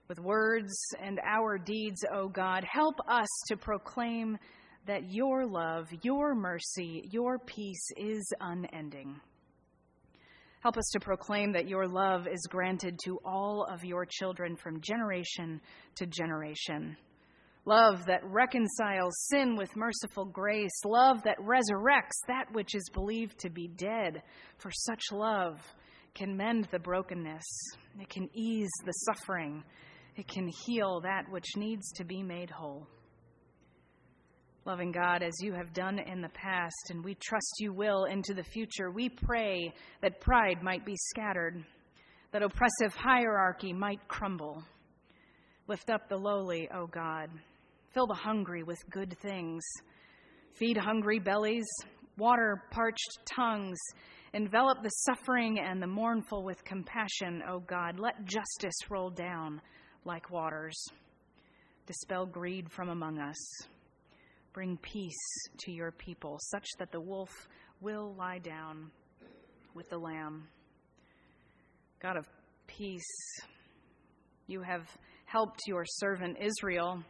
with 0.09 0.19
words 0.19 0.73
and 1.01 1.19
our 1.19 1.57
deeds, 1.57 2.03
O 2.13 2.27
God, 2.27 2.65
help 2.69 2.95
us 3.07 3.27
to 3.47 3.55
proclaim 3.55 4.37
that 4.87 5.11
your 5.11 5.45
love, 5.45 5.87
your 6.01 6.35
mercy, 6.35 7.07
your 7.11 7.39
peace 7.39 7.89
is 7.97 8.31
unending. 8.39 9.19
Help 10.61 10.77
us 10.77 10.89
to 10.91 10.99
proclaim 10.99 11.53
that 11.53 11.69
your 11.69 11.87
love 11.87 12.27
is 12.27 12.45
granted 12.49 12.99
to 13.05 13.17
all 13.23 13.65
of 13.71 13.85
your 13.85 14.05
children 14.05 14.57
from 14.57 14.81
generation 14.81 15.61
to 15.95 16.05
generation. 16.05 16.97
Love 17.65 18.05
that 18.07 18.23
reconciles 18.25 19.13
sin 19.29 19.55
with 19.55 19.75
merciful 19.75 20.25
grace. 20.25 20.81
Love 20.85 21.23
that 21.23 21.37
resurrects 21.37 22.25
that 22.27 22.51
which 22.51 22.73
is 22.75 22.89
believed 22.93 23.37
to 23.39 23.49
be 23.49 23.67
dead. 23.67 24.21
For 24.57 24.71
such 24.71 25.03
love 25.11 25.61
can 26.15 26.35
mend 26.35 26.67
the 26.71 26.79
brokenness, 26.79 27.45
it 27.99 28.09
can 28.09 28.27
ease 28.33 28.71
the 28.85 28.91
suffering, 28.91 29.63
it 30.15 30.27
can 30.27 30.49
heal 30.65 31.01
that 31.01 31.29
which 31.29 31.55
needs 31.55 31.91
to 31.93 32.03
be 32.03 32.23
made 32.23 32.49
whole. 32.49 32.87
Loving 34.65 34.91
God, 34.91 35.23
as 35.23 35.33
you 35.41 35.53
have 35.53 35.73
done 35.73 35.99
in 35.99 36.21
the 36.21 36.29
past, 36.29 36.89
and 36.89 37.03
we 37.03 37.15
trust 37.15 37.55
you 37.59 37.71
will 37.73 38.05
into 38.05 38.33
the 38.33 38.43
future, 38.43 38.91
we 38.91 39.09
pray 39.09 39.73
that 40.01 40.19
pride 40.19 40.61
might 40.61 40.85
be 40.85 40.95
scattered, 40.95 41.63
that 42.31 42.43
oppressive 42.43 42.93
hierarchy 42.93 43.73
might 43.73 44.05
crumble. 44.07 44.63
Lift 45.67 45.89
up 45.89 46.09
the 46.09 46.17
lowly, 46.17 46.67
O 46.73 46.87
God. 46.87 47.29
Fill 47.93 48.07
the 48.07 48.13
hungry 48.13 48.63
with 48.63 48.77
good 48.89 49.15
things. 49.21 49.63
Feed 50.53 50.77
hungry 50.77 51.19
bellies, 51.19 51.67
water 52.17 52.63
parched 52.71 53.19
tongues. 53.35 53.77
Envelop 54.33 54.83
the 54.83 54.89
suffering 54.89 55.59
and 55.59 55.81
the 55.81 55.87
mournful 55.87 56.43
with 56.43 56.63
compassion, 56.63 57.41
O 57.49 57.59
God. 57.59 57.97
Let 57.97 58.25
justice 58.25 58.77
roll 58.89 59.09
down 59.09 59.61
like 60.05 60.29
waters. 60.29 60.75
Dispel 61.87 62.27
greed 62.27 62.71
from 62.71 62.89
among 62.89 63.19
us. 63.19 63.37
Bring 64.53 64.77
peace 64.77 65.13
to 65.59 65.71
your 65.71 65.91
people, 65.91 66.37
such 66.41 66.65
that 66.79 66.91
the 66.91 66.99
wolf 66.99 67.29
will 67.81 68.15
lie 68.17 68.39
down 68.39 68.89
with 69.75 69.89
the 69.89 69.97
lamb. 69.97 70.47
God 72.01 72.17
of 72.17 72.25
peace, 72.67 73.03
you 74.47 74.61
have 74.61 74.87
helped 75.25 75.59
your 75.67 75.85
servant 75.85 76.37
Israel 76.41 77.03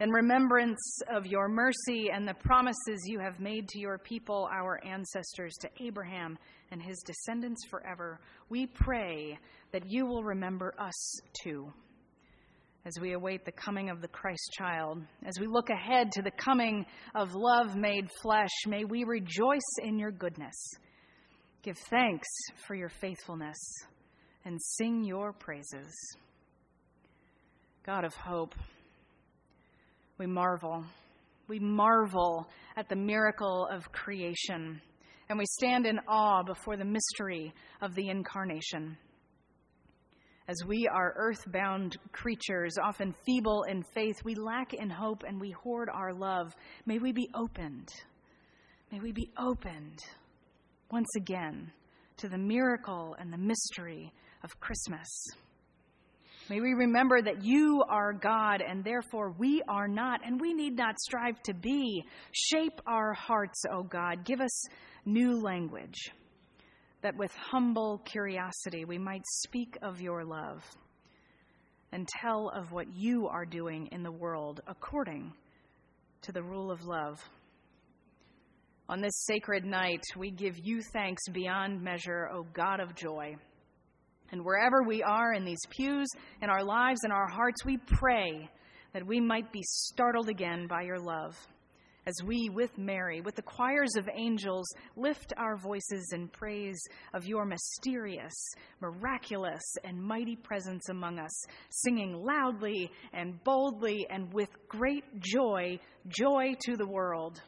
in 0.00 0.10
remembrance 0.10 1.00
of 1.10 1.26
your 1.26 1.48
mercy 1.48 2.10
and 2.12 2.26
the 2.26 2.34
promises 2.34 3.02
you 3.06 3.18
have 3.18 3.40
made 3.40 3.68
to 3.68 3.80
your 3.80 3.98
people, 3.98 4.48
our 4.52 4.80
ancestors, 4.84 5.54
to 5.60 5.68
Abraham 5.80 6.38
and 6.70 6.80
his 6.80 7.02
descendants 7.04 7.66
forever. 7.68 8.20
We 8.48 8.66
pray 8.66 9.36
that 9.72 9.82
you 9.86 10.06
will 10.06 10.22
remember 10.22 10.74
us 10.78 11.20
too 11.42 11.72
as 12.84 12.94
we 13.00 13.12
await 13.12 13.44
the 13.44 13.52
coming 13.52 13.90
of 13.90 14.00
the 14.00 14.08
Christ 14.08 14.50
child, 14.56 15.02
as 15.26 15.38
we 15.40 15.46
look 15.46 15.68
ahead 15.70 16.12
to 16.12 16.22
the 16.22 16.30
coming 16.30 16.86
of 17.14 17.34
love 17.34 17.76
made 17.76 18.08
flesh, 18.22 18.50
may 18.66 18.84
we 18.84 19.04
rejoice 19.04 19.60
in 19.82 19.98
your 19.98 20.10
goodness, 20.10 20.54
give 21.62 21.76
thanks 21.90 22.28
for 22.66 22.74
your 22.74 22.88
faithfulness, 22.88 23.58
and 24.44 24.58
sing 24.60 25.04
your 25.04 25.32
praises. 25.32 25.92
God 27.84 28.04
of 28.04 28.14
hope, 28.14 28.54
we 30.18 30.26
marvel. 30.26 30.84
We 31.48 31.58
marvel 31.58 32.48
at 32.76 32.88
the 32.88 32.96
miracle 32.96 33.68
of 33.70 33.90
creation, 33.92 34.80
and 35.28 35.38
we 35.38 35.46
stand 35.46 35.86
in 35.86 35.98
awe 36.06 36.42
before 36.42 36.76
the 36.76 36.84
mystery 36.84 37.52
of 37.82 37.94
the 37.94 38.08
incarnation 38.08 38.96
as 40.48 40.64
we 40.66 40.88
are 40.90 41.12
earthbound 41.16 41.98
creatures, 42.12 42.76
often 42.82 43.14
feeble 43.26 43.64
in 43.64 43.84
faith, 43.94 44.16
we 44.24 44.34
lack 44.34 44.72
in 44.72 44.88
hope 44.88 45.22
and 45.28 45.38
we 45.38 45.50
hoard 45.50 45.90
our 45.92 46.14
love. 46.14 46.56
May 46.86 46.98
we 46.98 47.12
be 47.12 47.28
opened. 47.34 47.90
May 48.90 48.98
we 48.98 49.12
be 49.12 49.30
opened 49.38 50.02
once 50.90 51.10
again 51.18 51.70
to 52.16 52.30
the 52.30 52.38
miracle 52.38 53.14
and 53.18 53.30
the 53.30 53.36
mystery 53.36 54.10
of 54.42 54.58
Christmas. 54.58 55.06
May 56.48 56.62
we 56.62 56.72
remember 56.72 57.20
that 57.20 57.44
you 57.44 57.84
are 57.86 58.14
God 58.14 58.62
and 58.66 58.82
therefore 58.82 59.34
we 59.38 59.62
are 59.68 59.86
not, 59.86 60.20
and 60.24 60.40
we 60.40 60.54
need 60.54 60.76
not 60.76 60.98
strive 60.98 61.42
to 61.42 61.52
be. 61.52 62.02
Shape 62.32 62.80
our 62.86 63.12
hearts, 63.12 63.64
O 63.70 63.82
God. 63.82 64.24
Give 64.24 64.40
us 64.40 64.64
new 65.04 65.42
language 65.42 66.10
that 67.02 67.16
with 67.16 67.32
humble 67.32 67.98
curiosity 68.04 68.84
we 68.84 68.98
might 68.98 69.24
speak 69.26 69.76
of 69.82 70.00
your 70.00 70.24
love 70.24 70.64
and 71.92 72.06
tell 72.20 72.50
of 72.54 72.72
what 72.72 72.86
you 72.94 73.28
are 73.28 73.46
doing 73.46 73.88
in 73.92 74.02
the 74.02 74.12
world 74.12 74.60
according 74.66 75.32
to 76.22 76.32
the 76.32 76.42
rule 76.42 76.70
of 76.70 76.84
love. 76.84 77.18
On 78.88 79.00
this 79.00 79.24
sacred 79.26 79.64
night, 79.64 80.02
we 80.16 80.30
give 80.30 80.58
you 80.62 80.80
thanks 80.92 81.22
beyond 81.32 81.82
measure, 81.82 82.28
O 82.32 82.46
God 82.52 82.80
of 82.80 82.94
joy. 82.94 83.36
And 84.30 84.44
wherever 84.44 84.82
we 84.82 85.02
are 85.02 85.32
in 85.32 85.44
these 85.44 85.60
pews, 85.70 86.08
in 86.42 86.50
our 86.50 86.64
lives, 86.64 87.00
in 87.04 87.12
our 87.12 87.28
hearts, 87.28 87.64
we 87.64 87.78
pray 87.86 88.48
that 88.92 89.06
we 89.06 89.20
might 89.20 89.52
be 89.52 89.62
startled 89.62 90.28
again 90.28 90.66
by 90.66 90.82
your 90.82 90.98
love 90.98 91.36
as 92.08 92.22
we, 92.24 92.48
with 92.48 92.78
Mary, 92.78 93.20
with 93.20 93.34
the 93.34 93.42
choirs 93.42 93.94
of 93.98 94.08
angels, 94.14 94.66
lift 94.96 95.34
our 95.36 95.58
voices 95.58 96.10
in 96.14 96.26
praise 96.26 96.80
of 97.12 97.26
your 97.26 97.44
mysterious, 97.44 98.34
miraculous, 98.80 99.62
and 99.84 100.02
mighty 100.02 100.36
presence 100.36 100.88
among 100.88 101.18
us, 101.18 101.44
singing 101.68 102.14
loudly 102.24 102.90
and 103.12 103.42
boldly 103.44 104.06
and 104.08 104.32
with 104.32 104.48
great 104.68 105.04
joy, 105.20 105.78
joy 106.08 106.54
to 106.64 106.76
the 106.76 106.86
world. 106.86 107.42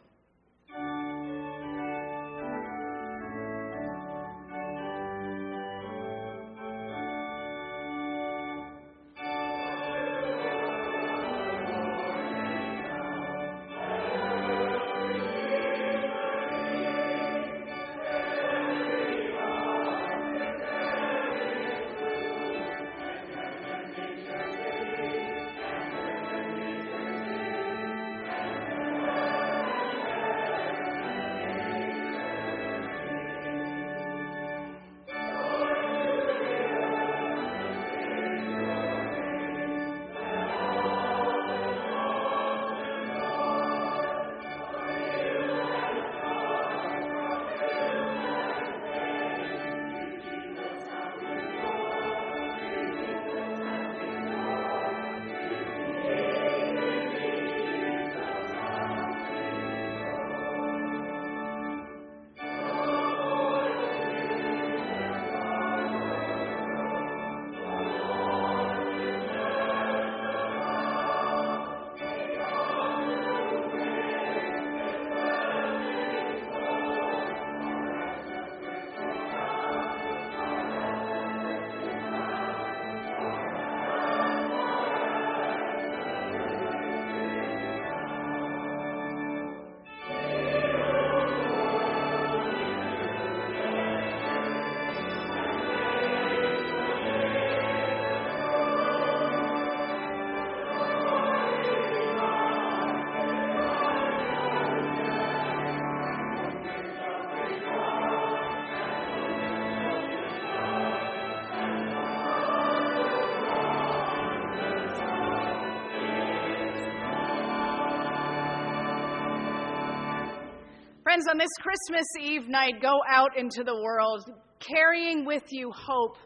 Friends, 121.20 121.32
on 121.32 121.38
this 121.38 121.50
Christmas 121.60 122.06
Eve 122.20 122.48
night, 122.48 122.80
go 122.80 122.98
out 123.08 123.36
into 123.36 123.62
the 123.62 123.74
world 123.74 124.24
carrying 124.58 125.26
with 125.26 125.42
you 125.50 125.70
hope, 125.70 126.16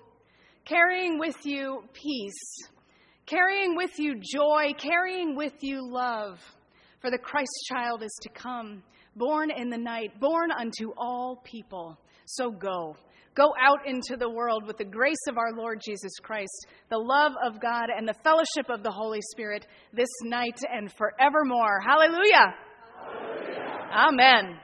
carrying 0.65 1.19
with 1.19 1.35
you 1.45 1.83
peace, 1.93 2.69
carrying 3.27 3.77
with 3.77 3.99
you 3.99 4.15
joy, 4.21 4.73
carrying 4.77 5.37
with 5.37 5.55
you 5.63 5.81
love. 5.83 6.39
For 7.01 7.11
the 7.11 7.19
Christ 7.19 7.51
child 7.69 8.05
is 8.05 8.17
to 8.23 8.29
come, 8.29 8.83
born 9.17 9.51
in 9.51 9.69
the 9.69 9.79
night, 9.79 10.21
born 10.21 10.51
unto 10.53 10.93
all 10.97 11.43
people. 11.45 11.99
So 12.27 12.51
go. 12.51 12.97
Go 13.35 13.53
out 13.61 13.79
into 13.87 14.17
the 14.17 14.31
world 14.31 14.65
with 14.65 14.79
the 14.79 14.85
grace 14.85 15.27
of 15.29 15.39
our 15.39 15.57
Lord 15.57 15.81
Jesus 15.85 16.13
Christ, 16.23 16.67
the 16.89 16.99
love 16.99 17.33
of 17.45 17.61
God, 17.61 17.87
and 17.97 18.07
the 18.07 18.15
fellowship 18.23 18.69
of 18.69 18.85
the 18.85 18.93
Holy 18.93 19.21
Spirit 19.33 19.67
this 19.93 20.11
night 20.23 20.59
and 20.71 20.93
forevermore. 20.93 21.81
Hallelujah. 21.81 22.55
Hallelujah. 22.97 23.89
Amen. 23.91 24.61